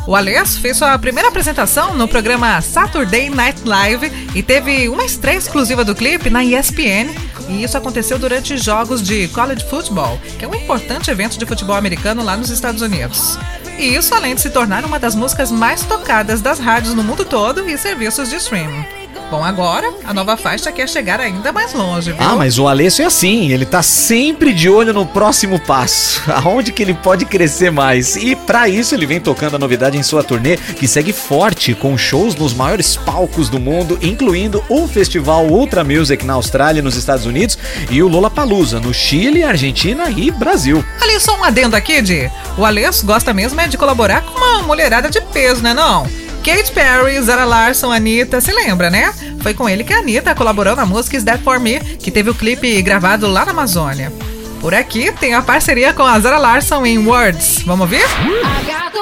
O 0.08 0.16
Alesso 0.16 0.60
fez 0.60 0.78
sua 0.78 0.98
primeira 0.98 1.30
apresentação 1.30 1.96
no 1.96 2.08
programa 2.08 2.60
Saturday 2.62 3.30
Night 3.30 3.62
Live 3.64 4.12
e 4.34 4.42
teve 4.42 4.90
uma 4.90 5.06
estreia 5.06 5.38
exclusiva 5.38 5.86
do 5.86 5.96
clipe 5.96 6.30
na 6.30 6.44
ESPN. 6.44 7.14
E 7.48 7.64
isso 7.64 7.78
aconteceu 7.78 8.18
durante 8.18 8.58
jogos 8.58 9.02
de 9.02 9.28
college 9.30 9.66
football, 9.70 10.20
que 10.40 10.46
é 10.46 10.48
um 10.48 10.56
importante 10.56 11.12
evento 11.12 11.38
de 11.38 11.46
futebol 11.46 11.76
americano 11.76 12.24
lá 12.24 12.36
nos 12.36 12.50
Estados 12.50 12.82
Unidos. 12.82 13.38
E 13.78 13.96
isso 13.96 14.14
além 14.14 14.36
de 14.36 14.42
se 14.42 14.50
tornar 14.50 14.86
uma 14.86 15.00
das 15.00 15.16
músicas 15.16 15.52
mais 15.52 15.84
tocadas 15.84 16.42
das 16.42 16.60
rádios 16.60 16.94
no 16.94 17.04
mundo 17.04 17.26
todo 17.26 17.68
e 17.70 17.78
serviços 17.78 18.30
de 18.30 18.36
streaming. 18.36 19.01
Bom, 19.32 19.46
agora 19.46 19.94
a 20.04 20.14
nova 20.14 20.36
faixa 20.36 20.74
quer 20.74 20.90
chegar 20.90 21.22
ainda 21.22 21.54
mais 21.54 21.74
longe, 21.74 22.12
viu? 22.12 22.22
Ah, 22.22 22.36
mas 22.36 22.60
o 22.60 22.68
Alesso 22.68 23.02
é 23.02 23.06
assim, 23.06 23.50
ele 23.50 23.66
tá 23.66 23.82
sempre 23.82 24.54
de 24.54 24.70
olho 24.70 24.94
no 24.94 25.06
próximo 25.06 25.58
passo, 25.58 26.22
aonde 26.44 26.74
que 26.74 26.84
ele 26.84 26.94
pode 26.94 27.24
crescer 27.24 27.72
mais. 27.72 28.18
E 28.18 28.36
pra 28.36 28.68
isso 28.68 28.94
ele 28.94 29.06
vem 29.06 29.22
tocando 29.22 29.56
a 29.56 29.58
novidade 29.58 29.98
em 29.98 30.04
sua 30.04 30.22
turnê, 30.22 30.58
que 30.58 30.86
segue 30.86 31.14
forte 31.14 31.74
com 31.74 31.98
shows 31.98 32.36
nos 32.36 32.54
maiores 32.54 32.98
palcos 32.98 33.48
do 33.48 33.58
mundo, 33.58 33.98
incluindo 34.02 34.62
o 34.68 34.86
Festival 34.86 35.46
Ultra 35.46 35.82
Music 35.82 36.26
na 36.26 36.34
Austrália 36.34 36.80
e 36.80 36.84
nos 36.84 36.98
Estados 36.98 37.26
Unidos 37.26 37.58
e 37.90 38.04
o 38.04 38.10
Lollapalooza 38.10 38.82
no 38.82 38.94
Chile, 38.94 39.46
Argentina 39.46 40.10
e 40.10 40.30
Brasil. 40.30 40.84
Ali 41.00 41.18
só 41.22 41.38
um 41.38 41.46
adendo 41.46 41.78
aqui, 41.78 42.02
Di. 42.02 42.30
O 42.58 42.66
Alesso 42.66 43.06
gosta 43.06 43.34
mesmo 43.34 43.62
é 43.62 43.68
de 43.70 43.78
colaborar 43.78 44.24
com 44.24 44.38
uma 44.38 44.64
mulherada 44.64 45.10
de 45.10 45.22
peso, 45.22 45.64
né 45.64 45.74
não? 45.74 46.06
Katy 46.44 46.72
Perry, 46.72 47.22
Zara 47.22 47.46
Larson, 47.46 47.92
Anitta, 47.92 48.42
se 48.42 48.52
lembra, 48.52 48.90
né? 48.90 49.14
Foi 49.42 49.54
com 49.54 49.70
ele 49.70 49.84
que 49.84 49.94
a 49.94 50.00
Anitta 50.00 50.34
colaborou 50.34 50.76
na 50.76 50.86
música 50.86 51.16
Is 51.16 51.24
That 51.24 51.44
For 51.44 51.60
Me, 51.60 51.80
que 51.80 52.10
teve 52.10 52.30
o 52.30 52.36
clipe 52.36 52.82
gravado 52.82 53.28
lá 53.28 53.46
na 53.46 53.52
Amazônia. 53.52 54.12
Por 54.60 54.74
aqui 54.74 55.12
tem 55.12 55.34
a 55.34 55.42
parceria 55.42 55.94
com 55.94 56.04
a 56.04 56.20
Zara 56.20 56.38
Larson 56.38 56.86
em 56.86 56.98
Words. 57.06 57.64
Vamos 57.66 57.82
ouvir? 57.82 58.02
I 58.02 59.01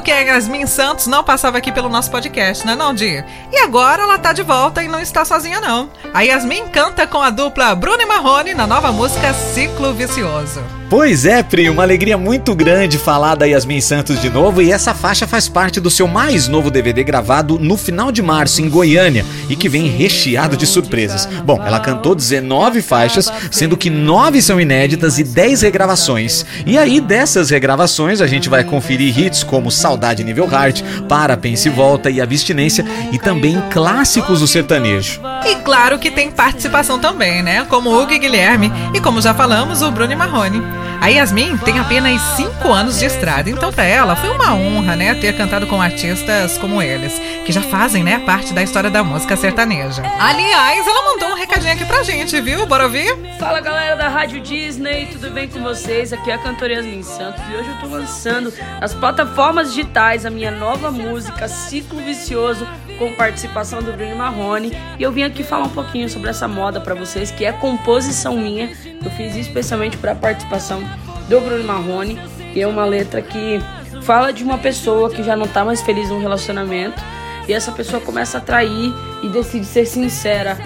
que 0.00 0.10
a 0.10 0.20
Yasmin 0.20 0.66
Santos 0.66 1.06
não 1.06 1.22
passava 1.22 1.58
aqui 1.58 1.70
pelo 1.72 1.88
nosso 1.88 2.10
podcast, 2.10 2.64
não 2.64 2.72
é 2.72 2.76
não, 2.76 2.94
Di? 2.94 3.24
E 3.52 3.58
agora 3.58 4.02
ela 4.02 4.18
tá 4.18 4.32
de 4.32 4.42
volta 4.42 4.82
e 4.82 4.88
não 4.88 5.00
está 5.00 5.24
sozinha 5.24 5.60
não. 5.60 5.90
A 6.12 6.22
Yasmin 6.22 6.68
canta 6.68 7.06
com 7.06 7.20
a 7.20 7.30
dupla 7.30 7.74
Bruno 7.74 8.02
e 8.02 8.06
Marrone 8.06 8.54
na 8.54 8.66
nova 8.66 8.92
música 8.92 9.32
Ciclo 9.32 9.92
Vicioso. 9.94 10.62
Pois 10.88 11.24
é, 11.24 11.42
Pri, 11.42 11.68
uma 11.70 11.82
alegria 11.82 12.16
muito 12.16 12.54
grande 12.54 12.98
falar 12.98 13.34
da 13.34 13.46
Yasmin 13.46 13.80
Santos 13.80 14.20
de 14.20 14.28
novo 14.28 14.62
e 14.62 14.70
essa 14.70 14.94
faixa 14.94 15.26
faz 15.26 15.48
parte 15.48 15.80
do 15.80 15.90
seu 15.90 16.06
mais 16.06 16.46
novo 16.46 16.70
DVD 16.70 17.02
gravado 17.02 17.58
no 17.58 17.76
final 17.76 18.12
de 18.12 18.22
março 18.22 18.60
em 18.60 18.68
Goiânia 18.68 19.24
e 19.48 19.56
que 19.56 19.68
vem 19.68 19.88
recheado 19.88 20.56
de 20.56 20.66
surpresas. 20.66 21.26
Bom, 21.44 21.60
ela 21.66 21.80
cantou 21.80 22.14
19 22.14 22.82
faixas, 22.82 23.32
sendo 23.50 23.76
que 23.76 23.90
9 23.90 24.40
são 24.42 24.60
inéditas 24.60 25.18
e 25.18 25.24
10 25.24 25.62
regravações. 25.62 26.44
E 26.66 26.76
aí 26.78 27.00
dessas 27.00 27.50
regravações 27.50 28.20
a 28.20 28.26
gente 28.26 28.48
vai 28.48 28.62
conferir 28.62 29.18
hits 29.18 29.42
como 29.42 29.70
Saudade 29.84 30.24
Nível 30.24 30.46
Hard, 30.46 30.80
Para, 31.06 31.36
Pense 31.36 31.68
e 31.68 31.70
Volta 31.70 32.08
e 32.08 32.18
Abstinência 32.18 32.86
e 33.12 33.18
também 33.18 33.62
clássicos 33.70 34.40
do 34.40 34.46
sertanejo. 34.46 35.20
E 35.44 35.56
claro 35.56 35.98
que 35.98 36.10
tem 36.10 36.30
participação 36.30 36.98
também, 36.98 37.42
né? 37.42 37.66
Como 37.68 37.94
Hugo 37.94 38.10
e 38.10 38.18
Guilherme 38.18 38.72
e 38.94 39.00
como 39.00 39.20
já 39.20 39.34
falamos, 39.34 39.82
o 39.82 39.90
Bruno 39.90 40.10
e 40.10 40.16
Marrone. 40.16 40.62
A 41.04 41.08
Yasmin 41.08 41.58
tem 41.58 41.78
apenas 41.78 42.18
5 42.34 42.66
anos 42.72 42.98
de 42.98 43.04
estrada, 43.04 43.50
então 43.50 43.70
para 43.70 43.84
ela 43.84 44.16
foi 44.16 44.30
uma 44.30 44.54
honra, 44.54 44.96
né, 44.96 45.12
ter 45.12 45.36
cantado 45.36 45.66
com 45.66 45.78
artistas 45.78 46.56
como 46.56 46.80
eles, 46.80 47.20
que 47.44 47.52
já 47.52 47.60
fazem, 47.60 48.02
né, 48.02 48.20
parte 48.20 48.54
da 48.54 48.62
história 48.62 48.88
da 48.88 49.04
música 49.04 49.36
sertaneja. 49.36 50.02
Aliás, 50.18 50.86
ela 50.86 51.12
mandou 51.12 51.28
um 51.28 51.34
recadinho 51.34 51.74
aqui 51.74 51.84
pra 51.84 52.02
gente, 52.02 52.40
viu? 52.40 52.64
Bora 52.64 52.84
ouvir? 52.84 53.14
Fala 53.38 53.60
galera 53.60 53.96
da 53.96 54.08
Rádio 54.08 54.40
Disney, 54.40 55.04
tudo 55.12 55.30
bem 55.30 55.46
com 55.46 55.62
vocês? 55.62 56.10
Aqui 56.10 56.30
é 56.30 56.36
a 56.36 56.38
cantora 56.38 56.72
Yasmin 56.72 57.02
Santos 57.02 57.42
e 57.50 57.54
hoje 57.54 57.68
eu 57.68 57.80
tô 57.80 57.94
lançando 57.94 58.50
nas 58.80 58.94
plataformas 58.94 59.74
digitais 59.74 60.24
a 60.24 60.30
minha 60.30 60.50
nova 60.50 60.90
música 60.90 61.46
Ciclo 61.48 62.00
Vicioso 62.00 62.66
com 62.98 63.12
participação 63.14 63.82
do 63.82 63.92
Bruno 63.92 64.16
Marrone 64.16 64.72
e 64.98 65.02
eu 65.02 65.12
vim 65.12 65.22
aqui 65.22 65.42
falar 65.42 65.64
um 65.64 65.70
pouquinho 65.70 66.08
sobre 66.08 66.30
essa 66.30 66.46
moda 66.46 66.80
pra 66.80 66.94
vocês 66.94 67.30
que 67.30 67.44
é 67.44 67.52
composição 67.52 68.36
minha. 68.36 68.70
Eu 69.04 69.10
fiz 69.10 69.36
especialmente 69.36 69.96
para 69.96 70.14
participação 70.14 70.82
do 71.28 71.40
Bruno 71.40 71.64
Marrone 71.64 72.18
e 72.54 72.60
é 72.60 72.66
uma 72.66 72.84
letra 72.84 73.20
que 73.20 73.60
fala 74.02 74.32
de 74.32 74.44
uma 74.44 74.58
pessoa 74.58 75.10
que 75.10 75.22
já 75.22 75.36
não 75.36 75.46
tá 75.46 75.64
mais 75.64 75.82
feliz 75.82 76.08
num 76.08 76.20
relacionamento 76.20 77.02
e 77.48 77.52
essa 77.52 77.72
pessoa 77.72 78.00
começa 78.00 78.38
a 78.38 78.40
trair 78.40 78.92
e 79.22 79.28
decide 79.28 79.66
ser 79.66 79.86
sincera 79.86 80.56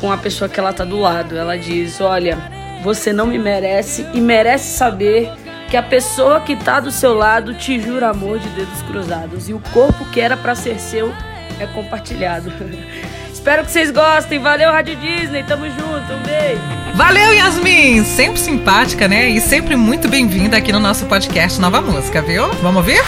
com 0.00 0.12
a 0.12 0.16
pessoa 0.16 0.48
que 0.48 0.60
ela 0.60 0.72
tá 0.72 0.84
do 0.84 0.98
lado. 0.98 1.36
Ela 1.36 1.56
diz: 1.56 2.00
Olha, 2.00 2.38
você 2.82 3.12
não 3.12 3.26
me 3.26 3.38
merece 3.38 4.06
e 4.12 4.20
merece 4.20 4.76
saber 4.76 5.30
que 5.70 5.76
a 5.76 5.82
pessoa 5.82 6.40
que 6.40 6.56
tá 6.56 6.78
do 6.80 6.90
seu 6.90 7.14
lado 7.14 7.54
te 7.54 7.80
jura 7.80 8.10
amor 8.10 8.38
de 8.38 8.48
dedos 8.50 8.82
cruzados 8.82 9.48
e 9.48 9.54
o 9.54 9.60
corpo 9.72 10.04
que 10.10 10.20
era 10.20 10.36
para 10.36 10.54
ser 10.54 10.78
seu 10.78 11.12
é 11.58 11.66
compartilhado. 11.66 12.52
Espero 13.32 13.64
que 13.64 13.70
vocês 13.70 13.90
gostem. 13.90 14.40
Valeu, 14.40 14.72
Rádio 14.72 14.96
Disney. 14.96 15.44
Tamo 15.44 15.66
junto. 15.66 16.12
Um 16.12 16.22
beijo. 16.22 16.60
Valeu, 16.94 17.32
Yasmin! 17.32 18.02
Sempre 18.04 18.40
simpática, 18.40 19.06
né? 19.06 19.28
E 19.28 19.40
sempre 19.40 19.76
muito 19.76 20.08
bem-vinda 20.08 20.56
aqui 20.56 20.72
no 20.72 20.80
nosso 20.80 21.06
podcast 21.06 21.60
Nova 21.60 21.80
Música, 21.80 22.22
viu? 22.22 22.48
Vamos 22.54 22.78
ouvir? 22.78 23.00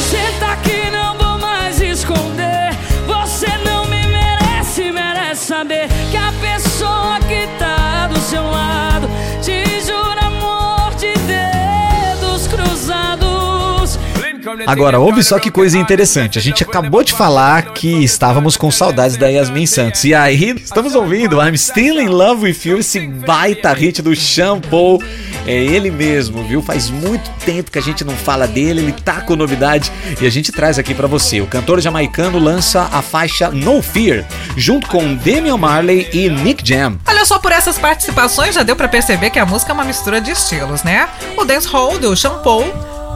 Senta 0.00 0.52
aqui, 0.52 0.90
não 0.90 1.18
vou 1.18 1.38
mais 1.38 1.80
esconder. 1.80 2.70
Você 3.06 3.48
não 3.64 3.84
me 3.86 4.06
merece, 4.06 4.92
merece 4.92 5.44
saber 5.44 5.88
que 6.10 6.16
a 6.16 6.32
pessoa 6.40 7.18
que 7.28 7.46
tá 7.58 8.06
do 8.06 8.18
seu 8.20 8.44
lado 8.44 8.75
Agora, 14.66 14.98
ouve 14.98 15.22
só 15.22 15.38
que 15.38 15.50
coisa 15.50 15.76
interessante. 15.76 16.38
A 16.38 16.42
gente 16.42 16.62
acabou 16.62 17.02
de 17.02 17.12
falar 17.12 17.72
que 17.72 18.04
estávamos 18.04 18.56
com 18.56 18.70
saudades 18.70 19.16
da 19.16 19.28
Yasmin 19.28 19.66
Santos. 19.66 20.04
E 20.04 20.14
aí, 20.14 20.54
estamos 20.62 20.94
ouvindo 20.94 21.40
I'm 21.42 21.56
Still 21.56 22.00
in 22.00 22.08
Love 22.08 22.44
with 22.44 22.58
You, 22.64 22.78
esse 22.78 23.00
baita 23.00 23.72
hit 23.72 24.02
do 24.02 24.14
Shampoo. 24.14 25.02
É 25.46 25.54
ele 25.54 25.90
mesmo, 25.90 26.42
viu? 26.42 26.60
Faz 26.60 26.90
muito 26.90 27.30
tempo 27.44 27.70
que 27.70 27.78
a 27.78 27.82
gente 27.82 28.04
não 28.04 28.14
fala 28.14 28.48
dele, 28.48 28.80
ele 28.80 28.92
tá 28.92 29.20
com 29.20 29.36
novidade 29.36 29.92
e 30.20 30.26
a 30.26 30.30
gente 30.30 30.50
traz 30.50 30.78
aqui 30.78 30.92
pra 30.92 31.06
você. 31.06 31.40
O 31.40 31.46
cantor 31.46 31.80
jamaicano 31.80 32.38
lança 32.38 32.88
a 32.92 33.00
faixa 33.00 33.50
No 33.50 33.80
Fear, 33.80 34.24
junto 34.56 34.88
com 34.88 35.14
Damian 35.14 35.56
Marley 35.56 36.08
e 36.12 36.28
Nick 36.28 36.66
Jam. 36.66 36.98
Olha 37.06 37.24
só, 37.24 37.38
por 37.38 37.52
essas 37.52 37.78
participações 37.78 38.54
já 38.54 38.64
deu 38.64 38.74
pra 38.74 38.88
perceber 38.88 39.30
que 39.30 39.38
a 39.38 39.46
música 39.46 39.70
é 39.70 39.74
uma 39.74 39.84
mistura 39.84 40.20
de 40.20 40.32
estilos, 40.32 40.82
né? 40.82 41.08
O 41.36 41.44
dancehall 41.44 41.96
do 41.98 42.16
Shampoo, 42.16 42.64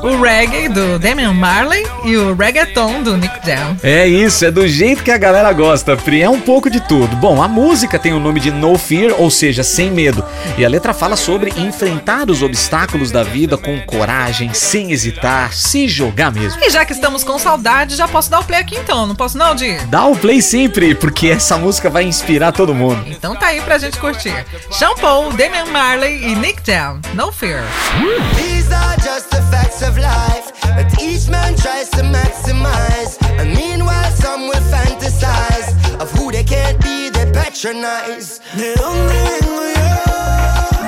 o 0.03 0.21
reggae 0.21 0.69
do 0.69 0.99
Damian 0.99 1.33
Marley 1.33 1.87
e 2.05 2.17
o 2.17 2.35
reggaeton 2.35 3.03
do 3.03 3.17
Nick 3.17 3.47
Jam. 3.47 3.77
É 3.83 4.07
isso, 4.07 4.45
é 4.45 4.51
do 4.51 4.67
jeito 4.67 5.03
que 5.03 5.11
a 5.11 5.19
galera 5.19 5.53
gosta, 5.53 5.97
Pri. 5.97 6.23
É 6.23 6.29
um 6.29 6.41
pouco 6.41 6.71
de 6.71 6.81
tudo. 6.81 7.15
Bom, 7.17 7.43
a 7.43 7.49
música 7.49 7.99
tem 7.99 8.13
o 8.13 8.21
nome 8.21 8.41
de 8.41 8.51
No 8.51 8.79
Fear, 8.79 9.15
ou 9.19 9.31
seja, 9.31 9.63
sem 9.63 9.91
medo. 9.91 10.25
E 10.57 10.65
a 10.65 10.69
letra 10.69 10.95
fala 10.95 11.17
sobre 11.17 11.53
enfrentar 11.57 12.31
os 12.31 12.43
obstáculos 12.43 13.11
da 13.11 13.23
vida 13.23 13.57
com 13.57 13.79
coragem, 13.83 14.53
sem 14.55 14.93
hesitar, 14.93 15.53
se 15.53 15.87
jogar 15.89 16.33
mesmo. 16.33 16.63
E 16.63 16.71
já 16.71 16.85
que 16.85 16.93
estamos 16.93 17.23
com 17.23 17.39
saudade, 17.39 17.97
já 17.97 18.09
posso 18.09 18.31
dar 18.31 18.41
o 18.41 18.45
play 18.45 18.61
aqui 18.61 18.77
então, 18.77 19.07
não 19.07 19.15
posso 19.15 19.37
não, 19.37 19.55
Di? 19.55 19.77
Dá 19.87 20.07
o 20.07 20.17
play 20.17 20.41
sempre, 20.41 20.95
porque 20.95 21.29
essa 21.29 21.59
música 21.59 21.91
vai 21.91 22.05
inspirar 22.05 22.53
todo 22.53 22.75
mundo. 22.75 23.05
Então 23.07 23.35
tá 23.35 23.47
aí 23.47 23.61
pra 23.61 23.79
gente 23.79 23.99
curtir. 23.99 24.45
Shampoo, 24.71 25.33
Damian 25.33 25.67
Marley 25.67 26.25
e 26.25 26.35
Nick 26.35 26.63
Jam, 26.65 27.01
No 27.15 27.31
Fear. 27.33 27.63
These 28.37 28.73
are 28.73 28.97
just 29.03 29.29
the 29.31 29.43
facts 29.51 29.83
of 29.83 29.90
life 29.99 30.53
that 30.63 31.01
each 31.01 31.29
man 31.29 31.57
tries 31.57 31.89
to 31.91 32.03
maximize. 32.03 33.17
And 33.39 33.55
meanwhile, 33.55 34.11
some 34.13 34.49
will 34.49 34.65
fantasize 34.71 36.01
of 36.01 36.11
who 36.13 36.31
they 36.31 36.45
can't 36.45 36.81
be, 36.83 37.11
they 37.11 37.31
patronize. 37.33 38.41
¿De 38.57 38.75
dónde 38.75 39.15
vengo 39.25 39.63
yo? 39.75 40.30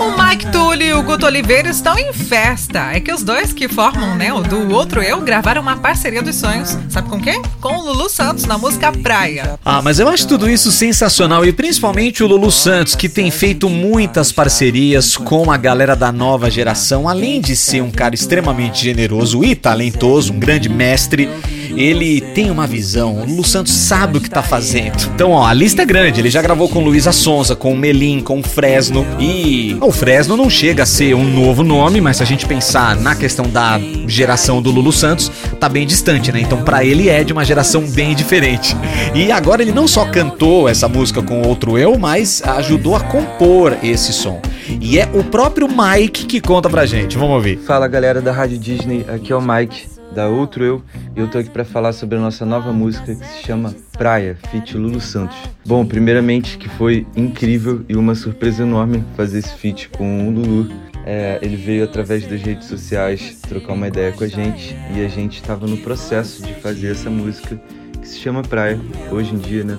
O 0.03 0.21
Mike 0.21 0.51
Tully 0.51 0.87
e 0.87 0.95
o 0.95 1.03
Guto 1.05 1.27
Oliveira 1.27 1.69
estão 1.69 1.97
em 1.97 2.13
festa. 2.13 2.91
É 2.93 2.99
que 2.99 3.13
os 3.13 3.23
dois 3.23 3.53
que 3.53 3.69
formam, 3.69 4.17
né, 4.17 4.33
o 4.33 4.43
do 4.43 4.75
Outro 4.75 5.01
Eu, 5.01 5.21
gravaram 5.21 5.63
uma 5.63 5.77
parceria 5.77 6.21
dos 6.21 6.35
sonhos. 6.35 6.77
Sabe 6.89 7.09
com 7.09 7.21
quem? 7.21 7.41
Com 7.61 7.79
o 7.79 7.83
Lulu 7.83 8.09
Santos, 8.09 8.45
na 8.45 8.59
música 8.59 8.91
Praia. 8.91 9.61
Ah, 9.65 9.81
mas 9.81 10.01
eu 10.01 10.09
acho 10.09 10.27
tudo 10.27 10.51
isso 10.51 10.73
sensacional 10.73 11.47
e 11.47 11.53
principalmente 11.53 12.21
o 12.25 12.27
Lulu 12.27 12.51
Santos, 12.51 12.97
que 12.97 13.09
tem 13.09 13.31
feito 13.31 13.71
muitas 13.71 14.33
parcerias 14.33 15.17
com 15.17 15.53
a 15.53 15.57
galera 15.57 15.95
da 15.95 16.11
nova 16.11 16.51
geração, 16.51 17.09
além 17.09 17.41
de 17.41 17.55
ser 17.55 17.81
um 17.81 17.91
cara 17.93 18.17
extremamente 18.17 18.83
generoso 18.83 19.45
e 19.45 19.55
talentoso, 19.55 20.33
um 20.33 20.41
grande 20.41 20.69
mestre. 20.69 21.31
Ele 21.77 22.21
tem 22.21 22.51
uma 22.51 22.67
visão, 22.67 23.19
o 23.19 23.25
Lulu 23.25 23.45
Santos 23.45 23.73
sabe 23.73 24.19
o 24.19 24.21
que 24.21 24.31
tá 24.31 24.43
fazendo. 24.43 25.11
Então, 25.15 25.31
ó, 25.31 25.47
a 25.47 25.53
lista 25.53 25.83
é 25.83 25.85
grande. 25.85 26.21
Ele 26.21 26.31
já 26.31 26.43
gravou 26.43 26.69
com 26.69 26.83
Luísa 26.83 27.13
Sonza, 27.13 27.55
com 27.55 27.73
o 27.73 27.77
Melim, 27.77 28.21
com 28.21 28.41
o 28.41 28.43
Fresno. 28.43 29.07
E 29.19 29.77
o 29.81 29.93
Fresno 29.93 30.37
não 30.37 30.51
chega 30.51 30.83
a 30.83 30.87
ser 30.87 31.15
um 31.15 31.25
novo 31.25 31.63
nome, 31.63 32.01
mas 32.01 32.19
se 32.19 32.23
a 32.23 32.27
gente 32.27 32.47
pensar 32.47 32.97
na 32.97 33.15
questão 33.15 33.49
da 33.49 33.81
geração 34.07 34.61
do 34.61 34.71
Lulu 34.71 34.93
Santos, 34.93 35.31
tá 35.59 35.69
bem 35.69 35.87
distante, 35.87 36.33
né? 36.33 36.41
Então, 36.41 36.63
pra 36.63 36.85
ele 36.85 37.09
é 37.09 37.25
de 37.25 37.33
uma 37.33 37.45
geração 37.45 37.83
bem 37.83 38.15
diferente. 38.15 38.77
E 39.15 39.31
agora 39.31 39.63
ele 39.63 39.73
não 39.73 39.87
só 39.87 40.05
cantou 40.07 40.69
essa 40.69 40.89
música 40.89 41.23
com 41.23 41.43
outro 41.43 41.79
eu, 41.79 41.99
mas 41.99 42.43
ajudou 42.43 42.97
a 42.97 43.01
compor 43.01 43.77
esse 43.83 44.13
som. 44.13 44.41
E 44.81 44.99
é 44.99 45.09
o 45.13 45.25
próprio 45.25 45.69
Mike 45.69 46.27
que 46.27 46.41
conta 46.41 46.69
pra 46.69 46.87
gente. 46.87 47.17
Vamos 47.17 47.35
ouvir. 47.35 47.59
Fala 47.59 47.89
galera 47.89 48.21
da 48.21 48.33
Rádio 48.33 48.59
Disney, 48.59 49.05
aqui 49.09 49.33
é 49.33 49.37
o 49.37 49.43
Mike 49.43 49.92
da 50.13 50.29
Outro 50.29 50.65
Eu 50.65 50.83
e 51.17 51.21
eu 51.21 51.29
tô 51.29 51.39
aqui 51.39 51.51
para 51.51 51.65
falar 51.65 51.93
sobre 51.93 52.17
a 52.19 52.21
nossa 52.21 52.45
nova 52.45 52.73
música 52.73 53.15
que 53.15 53.27
se 53.27 53.43
chama 53.47 53.75
Praia, 53.93 54.37
feat 54.51 54.77
Lulu 54.77 55.01
Santos. 55.01 55.37
Bom, 55.65 55.85
primeiramente 55.85 56.59
que 56.59 56.69
foi 56.69 57.07
incrível 57.17 57.85
e 57.89 57.97
uma 57.97 58.15
surpresa 58.15 58.63
enorme 58.63 59.05
fazer 59.17 59.39
esse 59.39 59.55
feat 59.55 59.89
com 59.91 60.29
o 60.29 60.31
Lulu. 60.31 60.71
É, 61.05 61.39
ele 61.43 61.57
veio 61.57 61.83
através 61.83 62.25
das 62.27 62.41
redes 62.41 62.69
sociais 62.69 63.41
trocar 63.43 63.73
uma 63.73 63.89
ideia 63.89 64.13
com 64.13 64.23
a 64.23 64.29
gente 64.29 64.77
e 64.95 65.05
a 65.05 65.09
gente 65.09 65.41
estava 65.41 65.67
no 65.67 65.77
processo 65.79 66.43
de 66.43 66.55
fazer 66.55 66.93
essa 66.93 67.11
música 67.11 67.61
que 68.01 68.09
se 68.09 68.19
chama 68.19 68.43
Praia, 68.43 68.79
hoje 69.11 69.35
em 69.35 69.39
dia, 69.39 69.65
né? 69.65 69.79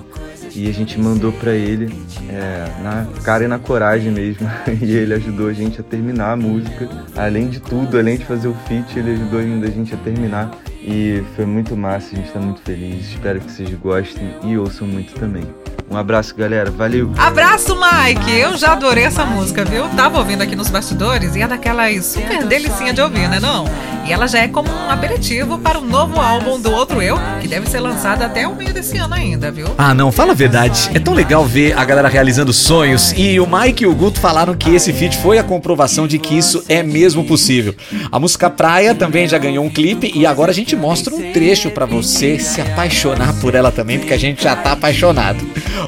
E 0.54 0.68
a 0.68 0.72
gente 0.72 0.98
mandou 1.00 1.32
para 1.32 1.52
ele 1.52 1.92
é, 2.28 2.82
na 2.82 3.06
cara 3.22 3.44
e 3.44 3.48
na 3.48 3.58
coragem 3.58 4.12
mesmo. 4.12 4.48
E 4.80 4.92
ele 4.92 5.14
ajudou 5.14 5.48
a 5.48 5.52
gente 5.52 5.80
a 5.80 5.84
terminar 5.84 6.32
a 6.32 6.36
música. 6.36 6.88
Além 7.16 7.48
de 7.48 7.60
tudo, 7.60 7.98
além 7.98 8.16
de 8.16 8.24
fazer 8.24 8.48
o 8.48 8.54
feat, 8.66 8.98
ele 8.98 9.12
ajudou 9.12 9.40
ainda 9.40 9.66
a 9.66 9.70
gente 9.70 9.94
a 9.94 9.96
terminar. 9.98 10.50
E 10.80 11.22
foi 11.34 11.46
muito 11.46 11.76
massa, 11.76 12.14
a 12.14 12.16
gente 12.16 12.30
tá 12.30 12.40
muito 12.40 12.60
feliz. 12.60 13.06
Espero 13.10 13.40
que 13.40 13.50
vocês 13.50 13.70
gostem 13.74 14.34
e 14.44 14.56
ouçam 14.56 14.86
muito 14.86 15.14
também. 15.14 15.44
Um 15.90 15.96
abraço, 15.96 16.34
galera. 16.34 16.70
Valeu! 16.70 17.10
Abraço, 17.16 17.76
Mike! 17.76 18.30
Eu 18.30 18.56
já 18.56 18.72
adorei 18.72 19.04
essa 19.04 19.24
música, 19.24 19.64
viu? 19.64 19.86
Tava 19.90 20.18
ouvindo 20.18 20.42
aqui 20.42 20.56
nos 20.56 20.70
bastidores 20.70 21.36
e 21.36 21.42
é 21.42 21.46
daquelas 21.46 22.04
super 22.04 22.44
delicinha 22.44 22.92
de 22.92 23.00
ouvir, 23.00 23.28
né 23.28 23.38
não? 23.38 23.64
E 24.06 24.12
ela 24.12 24.26
já 24.26 24.40
é 24.40 24.48
como 24.48 24.68
um 24.70 24.90
aperitivo 24.90 25.58
para 25.58 25.78
o 25.78 25.84
novo 25.84 26.20
álbum 26.20 26.60
do 26.60 26.70
Outro 26.70 27.00
Eu, 27.00 27.18
que 27.40 27.48
deve 27.48 27.66
ser 27.70 27.80
lançado 27.80 28.22
até 28.22 28.46
o 28.46 28.54
meio 28.54 28.72
desse 28.72 28.98
ano 28.98 29.14
ainda, 29.14 29.50
viu? 29.50 29.66
Ah, 29.78 29.94
não, 29.94 30.12
fala 30.12 30.32
a 30.32 30.34
verdade. 30.34 30.90
É 30.92 30.98
tão 30.98 31.14
legal 31.14 31.44
ver 31.46 31.78
a 31.78 31.84
galera 31.86 32.08
realizando 32.08 32.52
sonhos 32.52 33.14
e 33.16 33.40
o 33.40 33.46
Mike 33.46 33.84
e 33.84 33.86
o 33.86 33.94
Guto 33.94 34.20
falaram 34.20 34.54
que 34.54 34.74
esse 34.74 34.92
feat 34.92 35.16
foi 35.18 35.38
a 35.38 35.42
comprovação 35.42 36.06
de 36.06 36.18
que 36.18 36.36
isso 36.36 36.62
é 36.68 36.82
mesmo 36.82 37.24
possível. 37.24 37.74
A 38.12 38.20
música 38.20 38.50
Praia 38.50 38.94
também 38.94 39.26
já 39.26 39.38
ganhou 39.38 39.64
um 39.64 39.70
clipe 39.70 40.12
e 40.14 40.26
agora 40.26 40.50
a 40.50 40.54
gente 40.54 40.76
mostra 40.76 41.14
um 41.14 41.32
trecho 41.32 41.70
pra 41.70 41.86
você 41.86 42.38
se 42.38 42.60
apaixonar 42.60 43.32
por 43.40 43.54
ela 43.54 43.72
também, 43.72 43.98
porque 43.98 44.12
a 44.12 44.18
gente 44.18 44.42
já 44.42 44.54
tá 44.54 44.72
apaixonado. 44.72 45.38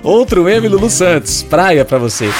Outro 0.02 0.48
M 0.48 0.68
Lulu 0.68 0.90
Santos, 0.90 1.42
Praia 1.42 1.84
pra 1.84 1.98
você. 1.98 2.30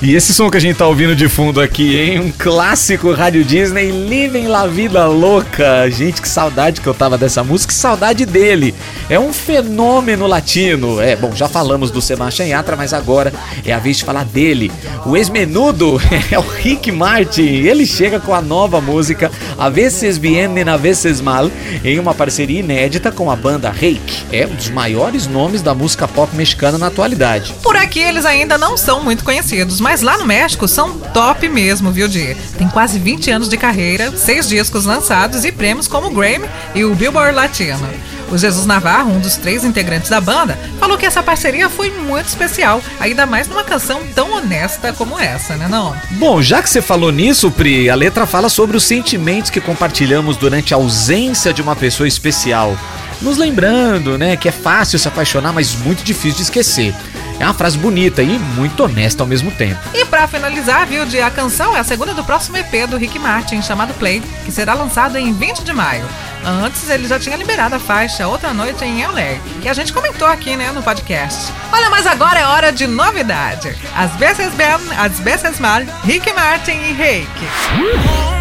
E 0.00 0.14
esse 0.14 0.32
som 0.32 0.48
que 0.48 0.56
a 0.56 0.60
gente 0.60 0.76
tá 0.76 0.86
ouvindo 0.86 1.16
de 1.16 1.28
fundo 1.28 1.60
aqui, 1.60 1.98
hein? 1.98 2.20
Um 2.20 2.30
clássico 2.30 3.10
Rádio 3.10 3.44
Disney, 3.44 3.90
Living 3.90 4.46
La 4.46 4.64
Vida 4.64 5.06
Louca. 5.06 5.90
Gente, 5.90 6.22
que 6.22 6.28
saudade 6.28 6.80
que 6.80 6.86
eu 6.86 6.94
tava 6.94 7.18
dessa 7.18 7.42
música, 7.42 7.72
que 7.72 7.78
saudade 7.78 8.24
dele. 8.24 8.72
É 9.10 9.18
um 9.18 9.32
fenômeno 9.32 10.28
latino. 10.28 11.00
É, 11.00 11.16
bom, 11.16 11.34
já 11.34 11.48
falamos 11.48 11.90
do 11.90 12.00
Sebastian 12.00 12.46
Yatra, 12.46 12.76
mas 12.76 12.92
agora 12.92 13.32
é 13.66 13.72
a 13.72 13.80
vez 13.80 13.96
de 13.96 14.04
falar 14.04 14.24
dele. 14.24 14.70
O 15.04 15.16
ex-menudo 15.16 16.00
é 16.30 16.38
o 16.38 16.42
Rick 16.42 16.92
Martin. 16.92 17.42
Ele 17.42 17.84
chega 17.84 18.20
com 18.20 18.32
a 18.32 18.40
nova 18.40 18.80
música 18.80 19.32
A 19.58 19.68
Veces 19.68 20.16
Vienen, 20.16 20.68
A 20.68 20.76
Veces 20.76 21.20
Mal, 21.20 21.50
em 21.82 21.98
uma 21.98 22.14
parceria 22.14 22.60
inédita 22.60 23.10
com 23.10 23.32
a 23.32 23.34
banda 23.34 23.68
Reik. 23.68 24.26
É 24.30 24.46
um 24.46 24.54
dos 24.54 24.70
maiores 24.70 25.26
nomes 25.26 25.60
da 25.60 25.74
música 25.74 26.06
pop 26.06 26.36
mexicana 26.36 26.78
na 26.78 26.86
atualidade. 26.86 27.52
Por 27.64 27.74
aqui 27.74 27.98
eles 27.98 28.24
ainda 28.24 28.56
não 28.56 28.76
são 28.76 29.02
muito 29.02 29.24
conhecidos, 29.24 29.80
mas 29.80 29.87
lá 30.02 30.18
no 30.18 30.26
México 30.26 30.68
são 30.68 30.98
top 30.98 31.48
mesmo, 31.48 31.90
viu, 31.90 32.06
Di? 32.06 32.36
Tem 32.56 32.68
quase 32.68 32.98
20 32.98 33.30
anos 33.30 33.48
de 33.48 33.56
carreira, 33.56 34.14
seis 34.16 34.48
discos 34.48 34.84
lançados 34.84 35.44
e 35.44 35.50
prêmios 35.50 35.88
como 35.88 36.08
o 36.08 36.10
Grammy 36.10 36.46
e 36.74 36.84
o 36.84 36.94
Billboard 36.94 37.34
Latino. 37.34 37.88
O 38.30 38.36
Jesus 38.36 38.66
Navarro, 38.66 39.12
um 39.12 39.20
dos 39.20 39.36
três 39.36 39.64
integrantes 39.64 40.10
da 40.10 40.20
banda, 40.20 40.58
falou 40.78 40.98
que 40.98 41.06
essa 41.06 41.22
parceria 41.22 41.70
foi 41.70 41.90
muito 41.90 42.26
especial, 42.26 42.82
ainda 43.00 43.24
mais 43.24 43.48
numa 43.48 43.64
canção 43.64 44.02
tão 44.14 44.32
honesta 44.32 44.92
como 44.92 45.18
essa, 45.18 45.56
né 45.56 45.66
não? 45.66 45.96
Bom, 46.10 46.42
já 46.42 46.62
que 46.62 46.68
você 46.68 46.82
falou 46.82 47.10
nisso, 47.10 47.50
Pri, 47.50 47.88
a 47.88 47.94
letra 47.94 48.26
fala 48.26 48.50
sobre 48.50 48.76
os 48.76 48.84
sentimentos 48.84 49.50
que 49.50 49.60
compartilhamos 49.60 50.36
durante 50.36 50.74
a 50.74 50.76
ausência 50.76 51.54
de 51.54 51.62
uma 51.62 51.74
pessoa 51.74 52.06
especial. 52.06 52.76
Nos 53.20 53.36
lembrando, 53.36 54.16
né, 54.16 54.36
que 54.36 54.48
é 54.48 54.52
fácil 54.52 54.98
se 54.98 55.08
apaixonar, 55.08 55.52
mas 55.52 55.74
muito 55.74 56.04
difícil 56.04 56.36
de 56.36 56.42
esquecer. 56.42 56.94
É 57.40 57.44
uma 57.44 57.54
frase 57.54 57.78
bonita 57.78 58.20
e 58.22 58.38
muito 58.38 58.82
honesta 58.82 59.22
ao 59.22 59.26
mesmo 59.26 59.50
tempo. 59.52 59.78
E 59.94 60.04
pra 60.04 60.26
finalizar, 60.26 60.86
viu, 60.86 61.06
Di, 61.06 61.20
a 61.20 61.30
canção 61.30 61.76
é 61.76 61.80
a 61.80 61.84
segunda 61.84 62.12
do 62.12 62.24
próximo 62.24 62.56
EP 62.56 62.88
do 62.88 62.96
Rick 62.96 63.18
Martin, 63.18 63.62
chamado 63.62 63.94
Play, 63.94 64.20
que 64.44 64.50
será 64.50 64.74
lançado 64.74 65.16
em 65.16 65.32
20 65.32 65.62
de 65.62 65.72
maio. 65.72 66.04
Antes 66.44 66.88
ele 66.88 67.06
já 67.06 67.18
tinha 67.18 67.36
liberado 67.36 67.74
a 67.74 67.78
faixa 67.78 68.26
Outra 68.26 68.52
Noite 68.52 68.84
em 68.84 69.04
LA, 69.04 69.38
que 69.60 69.68
a 69.68 69.74
gente 69.74 69.92
comentou 69.92 70.26
aqui, 70.26 70.56
né, 70.56 70.72
no 70.72 70.82
podcast. 70.82 71.52
Olha, 71.72 71.90
mas 71.90 72.06
agora 72.06 72.40
é 72.40 72.46
hora 72.46 72.72
de 72.72 72.86
novidade. 72.86 73.76
As 73.94 74.10
vezes 74.16 74.52
bem, 74.54 74.68
as 74.96 75.20
vezes 75.20 75.60
mal, 75.60 75.80
Rick 76.04 76.32
Martin 76.32 76.72
e 76.72 76.92
Reiki. 76.92 78.37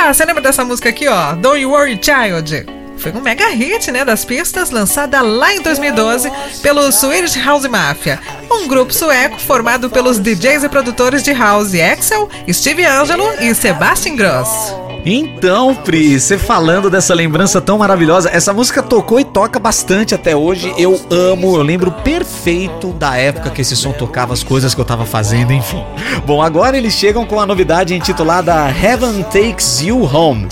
Cá, 0.00 0.14
você 0.14 0.24
lembra 0.24 0.42
dessa 0.42 0.64
música 0.64 0.88
aqui, 0.88 1.06
ó? 1.06 1.34
Don't 1.34 1.60
You 1.60 1.70
Worry 1.70 2.00
Child? 2.02 2.66
Foi 2.96 3.12
um 3.12 3.20
mega 3.20 3.48
hit, 3.48 3.90
né, 3.90 4.04
das 4.04 4.24
pistas, 4.24 4.70
lançada 4.70 5.20
lá 5.20 5.54
em 5.54 5.60
2012 5.60 6.30
pelo 6.62 6.90
Swedish 6.90 7.36
House 7.36 7.66
Mafia, 7.66 8.18
um 8.50 8.66
grupo 8.66 8.92
sueco 8.92 9.38
formado 9.38 9.88
pelos 9.90 10.18
DJs 10.18 10.64
e 10.64 10.68
produtores 10.68 11.22
de 11.22 11.32
house 11.32 11.74
Axel, 11.74 12.28
Steve 12.50 12.84
Angelo 12.84 13.26
e 13.40 13.54
Sebastian 13.54 14.16
Gross. 14.16 14.89
Então, 15.04 15.74
Pri, 15.74 16.20
você 16.20 16.36
falando 16.36 16.90
dessa 16.90 17.14
lembrança 17.14 17.60
tão 17.60 17.78
maravilhosa, 17.78 18.28
essa 18.30 18.52
música 18.52 18.82
tocou 18.82 19.18
e 19.18 19.24
toca 19.24 19.58
bastante 19.58 20.14
até 20.14 20.36
hoje. 20.36 20.74
Eu 20.76 21.00
amo, 21.10 21.56
eu 21.56 21.62
lembro 21.62 21.90
perfeito 21.90 22.88
da 22.92 23.16
época 23.16 23.48
que 23.50 23.62
esse 23.62 23.74
som 23.74 23.92
tocava, 23.92 24.34
as 24.34 24.42
coisas 24.42 24.74
que 24.74 24.80
eu 24.80 24.84
tava 24.84 25.06
fazendo, 25.06 25.52
enfim. 25.52 25.82
Bom, 26.26 26.42
agora 26.42 26.76
eles 26.76 26.92
chegam 26.92 27.24
com 27.24 27.40
a 27.40 27.46
novidade 27.46 27.94
intitulada 27.94 28.68
Heaven 28.68 29.22
Takes 29.22 29.80
You 29.80 30.02
Home. 30.02 30.48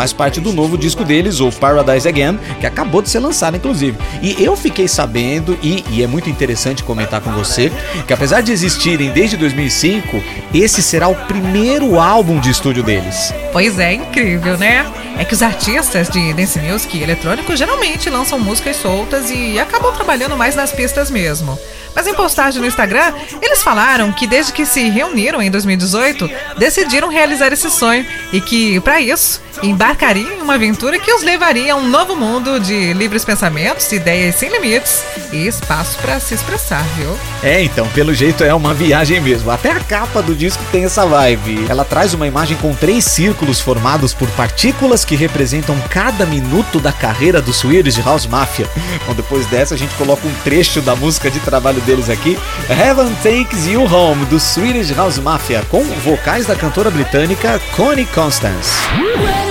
Faz 0.00 0.14
parte 0.14 0.40
do 0.40 0.54
novo 0.54 0.78
disco 0.78 1.04
deles, 1.04 1.40
o 1.40 1.52
Paradise 1.52 2.08
Again, 2.08 2.38
que 2.58 2.66
acabou 2.66 3.02
de 3.02 3.10
ser 3.10 3.18
lançado, 3.18 3.58
inclusive. 3.58 3.98
E 4.22 4.42
eu 4.42 4.56
fiquei 4.56 4.88
sabendo, 4.88 5.58
e, 5.62 5.84
e 5.90 6.02
é 6.02 6.06
muito 6.06 6.30
interessante 6.30 6.82
comentar 6.82 7.20
com 7.20 7.30
você, 7.32 7.70
que 8.06 8.12
apesar 8.14 8.40
de 8.40 8.50
existirem 8.50 9.10
desde 9.10 9.36
2005, 9.36 10.24
esse 10.54 10.82
será 10.82 11.06
o 11.06 11.14
primeiro 11.14 12.00
álbum 12.00 12.40
de 12.40 12.48
estúdio 12.48 12.82
deles. 12.82 13.30
Pois 13.52 13.78
é, 13.78 13.92
incrível, 13.92 14.56
né? 14.56 14.90
É 15.18 15.24
que 15.26 15.34
os 15.34 15.42
artistas 15.42 16.08
de 16.08 16.32
dance 16.32 16.58
music 16.60 16.96
e 16.96 17.02
eletrônico 17.02 17.54
geralmente 17.54 18.08
lançam 18.08 18.38
músicas 18.38 18.76
soltas 18.76 19.30
e 19.30 19.58
acabam 19.58 19.94
trabalhando 19.94 20.34
mais 20.34 20.56
nas 20.56 20.72
pistas 20.72 21.10
mesmo. 21.10 21.58
Mas 21.94 22.06
em 22.06 22.14
postagem 22.14 22.60
no 22.60 22.66
Instagram, 22.66 23.12
eles 23.42 23.62
falaram 23.62 24.12
que 24.12 24.26
desde 24.26 24.52
que 24.52 24.64
se 24.64 24.88
reuniram 24.88 25.42
em 25.42 25.50
2018, 25.50 26.30
decidiram 26.56 27.08
realizar 27.08 27.52
esse 27.52 27.70
sonho 27.70 28.06
e 28.32 28.40
que, 28.40 28.80
para 28.80 28.98
isso, 29.00 29.42
embarcariam 29.62 30.32
em 30.32 30.42
uma 30.42 30.54
aventura 30.54 30.98
que 30.98 31.12
os 31.12 31.22
levaria 31.22 31.74
a 31.74 31.76
um 31.76 31.88
novo 31.88 32.16
mundo 32.16 32.58
de 32.58 32.92
livres 32.92 33.24
pensamentos, 33.24 33.90
ideias 33.92 34.34
sem 34.34 34.50
limites 34.50 35.04
e 35.32 35.46
espaço 35.46 35.98
para 35.98 36.18
se 36.18 36.34
expressar, 36.34 36.84
viu? 36.96 37.16
É, 37.42 37.62
então, 37.62 37.86
pelo 37.88 38.14
jeito 38.14 38.42
é 38.42 38.54
uma 38.54 38.74
viagem 38.74 39.20
mesmo. 39.20 39.50
Até 39.50 39.70
a 39.70 39.80
capa 39.80 40.22
do 40.22 40.34
disco 40.34 40.62
tem 40.72 40.84
essa 40.84 41.06
vibe. 41.06 41.66
Ela 41.68 41.84
traz 41.84 42.14
uma 42.14 42.26
imagem 42.26 42.56
com 42.56 42.74
três 42.74 43.04
círculos 43.04 43.60
formados 43.60 44.14
por 44.14 44.28
partículas 44.30 45.04
que 45.04 45.16
representam 45.16 45.76
cada 45.90 46.24
minuto 46.26 46.80
da 46.80 46.92
carreira 46.92 47.40
do 47.40 47.52
Swedish 47.52 47.98
House 47.98 48.26
Mafia. 48.26 48.68
Bom, 49.06 49.14
depois 49.14 49.46
dessa 49.46 49.74
a 49.74 49.78
gente 49.78 49.94
coloca 49.94 50.26
um 50.26 50.34
trecho 50.42 50.80
da 50.80 50.96
música 50.96 51.30
de 51.30 51.40
trabalho 51.40 51.80
deles 51.82 52.08
aqui, 52.08 52.38
Heaven 52.68 53.12
Takes 53.22 53.66
You 53.66 53.84
Home, 53.84 54.24
do 54.26 54.38
Swedish 54.38 54.90
House 54.92 55.18
Mafia, 55.18 55.62
com 55.68 55.82
vocais 55.84 56.46
da 56.46 56.56
cantora 56.56 56.90
britânica 56.90 57.60
Connie 57.76 58.06
Constance. 58.06 59.49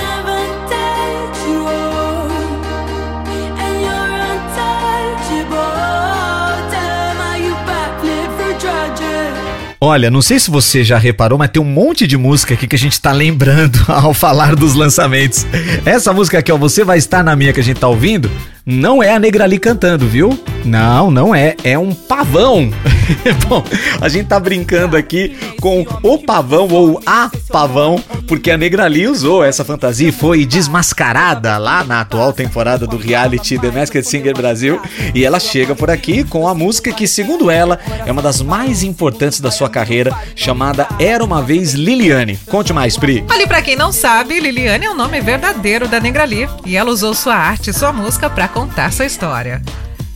Olha, 9.82 10.12
não 10.12 10.22
sei 10.22 10.38
se 10.38 10.52
você 10.52 10.84
já 10.84 10.98
reparou, 10.98 11.40
mas 11.40 11.50
tem 11.52 11.62
um 11.62 11.66
monte 11.66 12.06
de 12.06 12.18
música 12.18 12.54
aqui 12.54 12.68
que 12.68 12.76
a 12.76 12.80
gente 12.80 13.00
tá 13.00 13.14
lembrando 13.14 13.80
ao 13.88 14.14
falar 14.14 14.54
dos 14.54 14.76
lançamentos. 14.76 15.46
Essa 15.86 16.12
música 16.12 16.40
aqui, 16.40 16.52
ó, 16.52 16.58
Você 16.58 16.84
Vai 16.84 16.98
Estar 16.98 17.24
Na 17.24 17.34
Minha 17.34 17.54
que 17.54 17.62
a 17.62 17.64
gente 17.64 17.80
tá 17.80 17.88
ouvindo, 17.88 18.30
não 18.70 19.02
é 19.02 19.12
a 19.14 19.20
Negrali 19.20 19.58
cantando, 19.58 20.08
viu? 20.08 20.40
Não, 20.64 21.10
não 21.10 21.34
é. 21.34 21.56
É 21.64 21.78
um 21.80 21.92
pavão. 21.92 22.70
Bom, 23.50 23.64
a 24.00 24.08
gente 24.08 24.28
tá 24.28 24.40
brincando 24.40 24.96
aqui 24.96 25.36
com 25.60 25.86
o 26.04 26.20
pavão 26.20 26.68
ou 26.70 27.02
a 27.06 27.32
pavão, 27.50 28.02
porque 28.28 28.52
a 28.52 28.58
Negrali 28.58 29.08
usou 29.08 29.44
essa 29.44 29.66
fantasia 29.66 30.10
e 30.10 30.12
foi 30.12 30.46
desmascarada 30.46 31.58
lá 31.58 31.84
na 31.84 32.02
atual 32.02 32.32
temporada 32.32 32.86
do 32.86 32.98
reality 32.98 33.58
The 33.58 33.72
Masked 33.72 34.04
Singer 34.06 34.36
Brasil. 34.36 34.80
E 35.16 35.26
ela 35.26 35.40
chega 35.40 35.74
por 35.74 35.90
aqui 35.90 36.24
com 36.24 36.48
a 36.48 36.54
música 36.54 36.92
que, 36.92 37.08
segundo 37.08 37.50
ela, 37.50 37.80
é 38.06 38.12
uma 38.12 38.22
das 38.22 38.42
mais 38.42 38.84
importantes 38.84 39.40
da 39.40 39.50
sua 39.50 39.70
carreira, 39.70 40.16
chamada 40.36 40.88
Era 41.00 41.24
Uma 41.24 41.42
Vez 41.42 41.74
Liliane. 41.74 42.38
Conte 42.46 42.72
mais, 42.72 42.98
Pri. 42.98 43.26
Ali, 43.30 43.48
pra 43.48 43.64
quem 43.64 43.76
não 43.76 43.92
sabe, 43.92 44.40
Liliane 44.40 44.86
é 44.86 44.92
o 44.92 44.96
nome 44.96 45.20
verdadeiro 45.22 45.88
da 45.88 46.00
Negrali 46.00 46.48
e 46.66 46.78
ela 46.78 46.92
usou 46.92 47.16
sua 47.16 47.36
arte 47.36 47.74
sua 47.74 47.92
música 47.92 48.30
pra 48.30 48.48
contar 48.60 48.92
sua 48.92 49.06
história. 49.06 49.62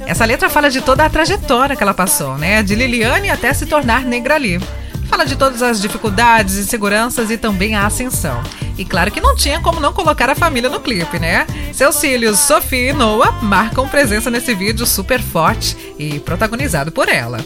Essa 0.06 0.26
letra 0.26 0.50
fala 0.50 0.70
de 0.70 0.82
toda 0.82 1.06
a 1.06 1.10
trajetória 1.10 1.78
que 1.78 1.82
ela 1.82 1.94
passou, 1.94 2.38
né? 2.38 2.62
De 2.62 2.76
Liliane 2.76 3.30
até 3.30 3.54
se 3.54 3.66
tornar 3.66 4.04
Negrali. 4.04 4.60
Fala 5.08 5.24
de 5.24 5.38
todas 5.38 5.62
as 5.62 5.82
dificuldades, 5.82 6.58
inseguranças 6.58 7.32
e 7.32 7.38
também 7.38 7.74
a 7.74 7.86
ascensão. 7.86 8.44
E 8.78 8.84
claro 8.84 9.12
que 9.12 9.22
não 9.22 9.34
tinha 9.34 9.62
como 9.62 9.80
não 9.80 9.94
colocar 9.94 10.30
a 10.30 10.36
família 10.36 10.70
no 10.70 10.82
clipe, 10.82 11.20
né? 11.20 11.48
Seus 11.72 12.02
filhos, 12.02 12.38
Sophie 12.38 12.90
e 12.90 12.94
Noah, 12.94 13.32
marcam 13.42 13.88
presença 13.88 14.30
nesse 14.30 14.54
vídeo 14.54 14.86
super 14.86 15.22
forte 15.22 15.78
e 15.98 16.20
protagonizado 16.20 16.92
por 16.92 17.08
ela. 17.08 17.40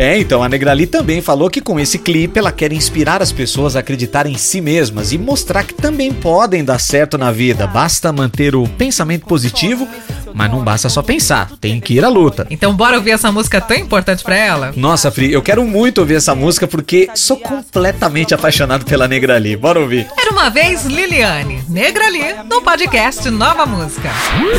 É, 0.00 0.16
então, 0.16 0.44
a 0.44 0.48
Negrali 0.48 0.86
também 0.86 1.20
falou 1.20 1.50
que 1.50 1.60
com 1.60 1.80
esse 1.80 1.98
clipe 1.98 2.38
ela 2.38 2.52
quer 2.52 2.72
inspirar 2.72 3.20
as 3.20 3.32
pessoas 3.32 3.74
a 3.74 3.80
acreditarem 3.80 4.32
em 4.32 4.38
si 4.38 4.60
mesmas 4.60 5.10
e 5.10 5.18
mostrar 5.18 5.64
que 5.64 5.74
também 5.74 6.12
podem 6.12 6.64
dar 6.64 6.78
certo 6.78 7.18
na 7.18 7.32
vida. 7.32 7.66
Basta 7.66 8.12
manter 8.12 8.54
o 8.54 8.64
pensamento 8.68 9.26
positivo, 9.26 9.88
mas 10.34 10.50
não 10.50 10.62
basta 10.62 10.88
só 10.88 11.02
pensar, 11.02 11.50
tem 11.60 11.80
que 11.80 11.94
ir 11.94 12.04
à 12.04 12.08
luta. 12.08 12.46
Então 12.50 12.74
bora 12.74 12.96
ouvir 12.96 13.10
essa 13.12 13.30
música 13.32 13.60
tão 13.60 13.76
importante 13.76 14.22
pra 14.22 14.36
ela? 14.36 14.72
Nossa, 14.76 15.10
Fri, 15.10 15.32
eu 15.32 15.42
quero 15.42 15.64
muito 15.64 15.98
ouvir 15.98 16.14
essa 16.14 16.34
música 16.34 16.66
porque 16.66 17.08
sou 17.14 17.36
completamente 17.36 18.34
apaixonado 18.34 18.84
pela 18.84 19.08
Negrali. 19.08 19.56
Bora 19.56 19.80
ouvir. 19.80 20.06
Era 20.16 20.27
uma 20.38 20.50
vez 20.50 20.84
Liliane, 20.84 21.64
Negra 21.68 22.06
ali, 22.06 22.22
no 22.48 22.62
podcast 22.62 23.28
Nova 23.28 23.66
Música. 23.66 24.08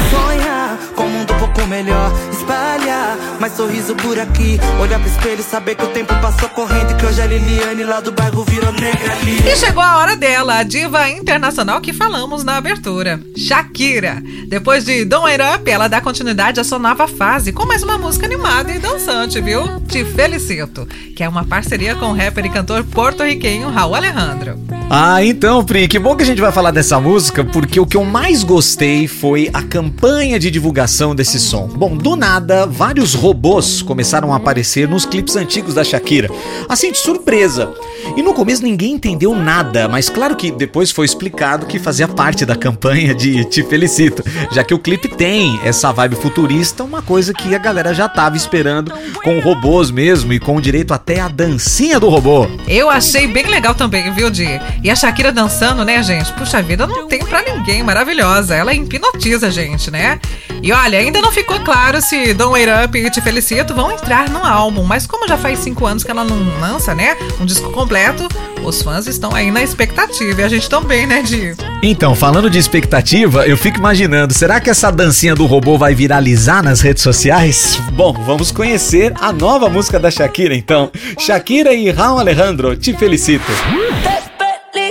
Sonhar 0.10 0.78
com 0.94 1.06
um 1.06 1.10
mundo 1.10 1.34
um 1.34 1.39
pouco 1.39 1.65
melhor, 1.68 2.12
espalhar 2.34 3.18
mais 3.39 3.54
sorriso 3.54 3.96
por 3.96 4.20
aqui. 4.20 4.60
Olhar 4.82 5.00
pro 5.00 5.10
espelho 5.10 5.39
e 5.39 5.44
saber 5.44 5.76
que 5.76 5.86
o 5.86 5.88
tempo 5.88 6.13
passou 6.22 6.50
correndo 6.50 6.92
e 6.92 6.96
que 6.96 7.06
hoje 7.06 7.22
a 7.22 7.26
Liliane 7.26 7.86
lá 7.86 8.02
do 8.02 8.12
bairro 8.12 8.44
virou 8.44 8.74
negra 8.74 9.13
ali. 9.13 9.39
E 9.50 9.56
chegou 9.56 9.82
a 9.82 10.00
hora 10.00 10.18
dela, 10.18 10.58
a 10.58 10.63
diva 10.63 11.10
internacional 11.10 11.80
que 11.80 11.94
falamos 11.94 12.44
na 12.44 12.58
abertura, 12.58 13.22
Shakira. 13.38 14.22
Depois 14.50 14.84
de 14.84 15.06
Don't 15.06 15.32
It 15.32 15.42
Up, 15.42 15.72
ela 15.72 15.88
dá 15.88 16.02
continuidade 16.02 16.60
à 16.60 16.63
sua 16.65 16.78
nova 16.78 17.08
fase 17.08 17.54
com 17.54 17.65
mais 17.65 17.84
uma 17.84 17.98
música 17.98 18.26
animada 18.26 18.76
e 18.76 18.80
dançante, 18.80 19.39
viu? 19.39 19.80
Te 19.88 20.04
felicito, 20.04 20.86
que 21.15 21.24
é 21.24 21.30
uma 21.30 21.46
parceria 21.46 21.96
com 21.96 22.08
o 22.08 22.13
rapper 22.13 22.46
e 22.46 22.50
cantor 22.50 22.84
porto-riquenho 22.84 23.70
Raul 23.70 23.96
Alejandro. 23.96 24.60
Ah, 24.91 25.23
então, 25.23 25.63
Pri, 25.63 25.88
que 25.88 25.99
bom 25.99 26.15
que 26.15 26.23
a 26.23 26.25
gente 26.25 26.41
vai 26.41 26.52
falar 26.52 26.71
dessa 26.71 26.99
música, 26.99 27.43
porque 27.43 27.80
o 27.80 27.86
que 27.86 27.95
eu 27.95 28.04
mais 28.04 28.43
gostei 28.43 29.08
foi 29.08 29.47
a 29.54 29.62
campanha 29.62 30.39
de 30.39 30.49
divulgação 30.49 31.13
desse 31.13 31.39
som. 31.39 31.67
Bom, 31.67 31.95
do 31.95 32.15
nada, 32.15 32.65
vários 32.65 33.13
robôs 33.13 33.84
começaram 33.84 34.34
a 34.34 34.38
aparecer 34.38 34.88
nos 34.88 35.06
clipes 35.06 35.36
antigos 35.36 35.75
da 35.75 35.84
Shakira, 35.84 36.28
assim 36.67 36.91
de 36.91 36.97
surpresa. 36.97 37.71
E 38.17 38.23
no 38.23 38.34
começo 38.34 38.63
ninguém 38.63 38.93
entendeu 38.93 39.36
nada, 39.36 39.88
mas 39.88 40.10
claro 40.10 40.36
que 40.36 40.49
depois 40.49 40.89
foi 40.89 41.06
explicado 41.06 41.67
que 41.67 41.78
fazia 41.78 42.08
parte 42.08 42.43
da 42.43 42.56
campanha 42.56 43.13
de 43.13 43.45
Te 43.45 43.62
Felicito, 43.62 44.23
já 44.52 44.63
que 44.63 44.73
o 44.73 44.80
clipe 44.80 45.08
tem 45.08 45.60
essa 45.63 45.91
vibe 45.91 46.15
futurista, 46.15 46.84
uma 46.84 47.04
coisa 47.04 47.32
que 47.32 47.54
a 47.54 47.60
galera 47.60 47.93
já 47.93 48.10
tava 48.10 48.36
esperando, 48.36 48.91
com 49.23 49.39
robôs 49.39 49.91
mesmo 49.91 50.34
e 50.34 50.39
com 50.39 50.60
direito 50.60 50.95
até 50.95 51.19
a 51.19 51.28
dancinha 51.28 51.99
do 51.99 52.10
robô. 52.10 52.47
Eu 52.67 52.89
achei 52.89 53.28
bem 53.28 53.45
legal 53.45 53.75
também, 53.75 54.12
viu, 54.13 54.32
Di? 54.32 54.60
E 54.82 54.89
a 54.89 54.96
Shakira 54.96 55.32
dançando, 55.32 55.84
né, 55.84 56.02
gente? 56.02 56.32
Puxa 56.34 56.62
vida, 56.62 56.88
não 56.88 57.08
tem 57.08 57.20
pra 57.20 57.42
ninguém, 57.42 57.84
maravilhosa. 57.84 58.56
Ela 58.56 58.74
hipnotiza 58.74 59.48
a 59.48 59.50
gente, 59.50 59.92
né? 59.92 60.20
E 60.62 60.72
olha, 60.72 61.00
ainda 61.00 61.22
não 61.22 61.32
ficou 61.32 61.60
claro 61.62 62.02
se 62.02 62.34
Don't 62.34 62.54
Wait 62.54 62.68
Up 62.86 62.98
e 62.98 63.10
Te 63.10 63.22
Felicito 63.22 63.74
vão 63.74 63.92
entrar 63.92 64.30
no 64.30 64.46
álbum, 64.46 64.84
mas 64.84 65.08
como 65.08 65.28
já 65.28 65.38
faz 65.38 65.60
cinco 65.60 65.86
anos 65.86 66.04
que 66.04 66.12
ela 66.12 66.24
não 66.24 66.60
lança, 66.60 66.94
né, 66.94 67.15
um 67.39 67.46
disco 67.46 67.72
completo, 67.72 68.28
os 68.63 68.82
fãs 68.82 69.08
estão 69.08 69.34
aí 69.34 69.52
na 69.52 69.63
expectativa. 69.63 70.42
E 70.42 70.44
a 70.44 70.50
gente 70.50 70.70
também, 70.70 71.08
né, 71.08 71.22
Di? 71.22 71.56
Então, 71.82 72.13
falando 72.13 72.50
de 72.50 72.58
expectativa, 72.58 73.48
eu 73.48 73.56
fico 73.56 73.78
imaginando, 73.78 74.34
será 74.34 74.60
que 74.60 74.70
essa 74.70 74.92
dancinha 74.92 75.34
do 75.34 75.46
robô 75.46 75.78
vai 75.78 75.96
viralizar 75.96 76.62
nas 76.62 76.82
redes 76.82 77.04
sociais? 77.04 77.80
Bom, 77.94 78.13
vamos 78.26 78.52
conhecer 78.52 79.13
a 79.20 79.32
nova 79.32 79.70
música 79.70 79.98
da 79.98 80.12
Shakira, 80.12 80.56
então. 80.56 80.92
Shakira 81.18 81.74
e 81.74 81.89
Raul 81.89 82.20
Alejandro, 82.20 82.76
Te 82.76 82.94
Felicito. 82.94 83.50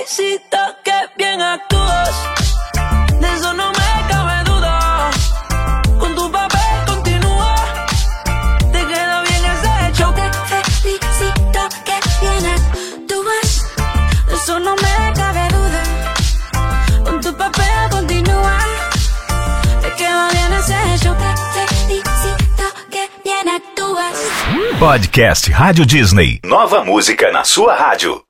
Felicito 0.08 0.56
que 0.82 0.92
bien 1.18 1.42
actúas. 1.42 2.14
De 3.20 3.26
eso 3.34 3.52
no 3.52 3.70
me 3.72 4.08
cabe 4.08 4.44
duda. 4.44 5.10
Con 6.00 6.14
tu 6.14 6.32
papel 6.32 6.86
continúa. 6.86 7.54
Te 8.72 8.86
queda 8.86 9.22
bien 9.22 9.44
ese 9.44 9.88
hecho. 9.88 10.14
Te 10.14 10.30
felicito 10.80 11.60
que 11.84 12.00
bien 12.22 12.46
actúas. 12.46 13.66
De 14.28 14.34
eso 14.34 14.58
no 14.58 14.74
me 14.76 15.12
cabe 15.14 15.46
duda. 15.48 15.82
Con 17.04 17.20
tu 17.20 17.36
papel 17.36 17.90
continúa. 17.90 18.58
Te 19.82 19.92
queda 19.92 20.30
bien 20.30 20.52
ese 20.54 20.94
hecho. 20.94 21.14
Te 21.16 21.74
felicito 21.74 22.64
que 22.90 23.10
bien 23.24 23.46
actúas. 23.46 24.16
Podcast 24.78 25.48
Rádio 25.48 25.84
Disney. 25.84 26.40
Nova 26.44 26.82
música 26.82 27.30
na 27.30 27.44
sua 27.44 27.76
rádio. 27.76 28.24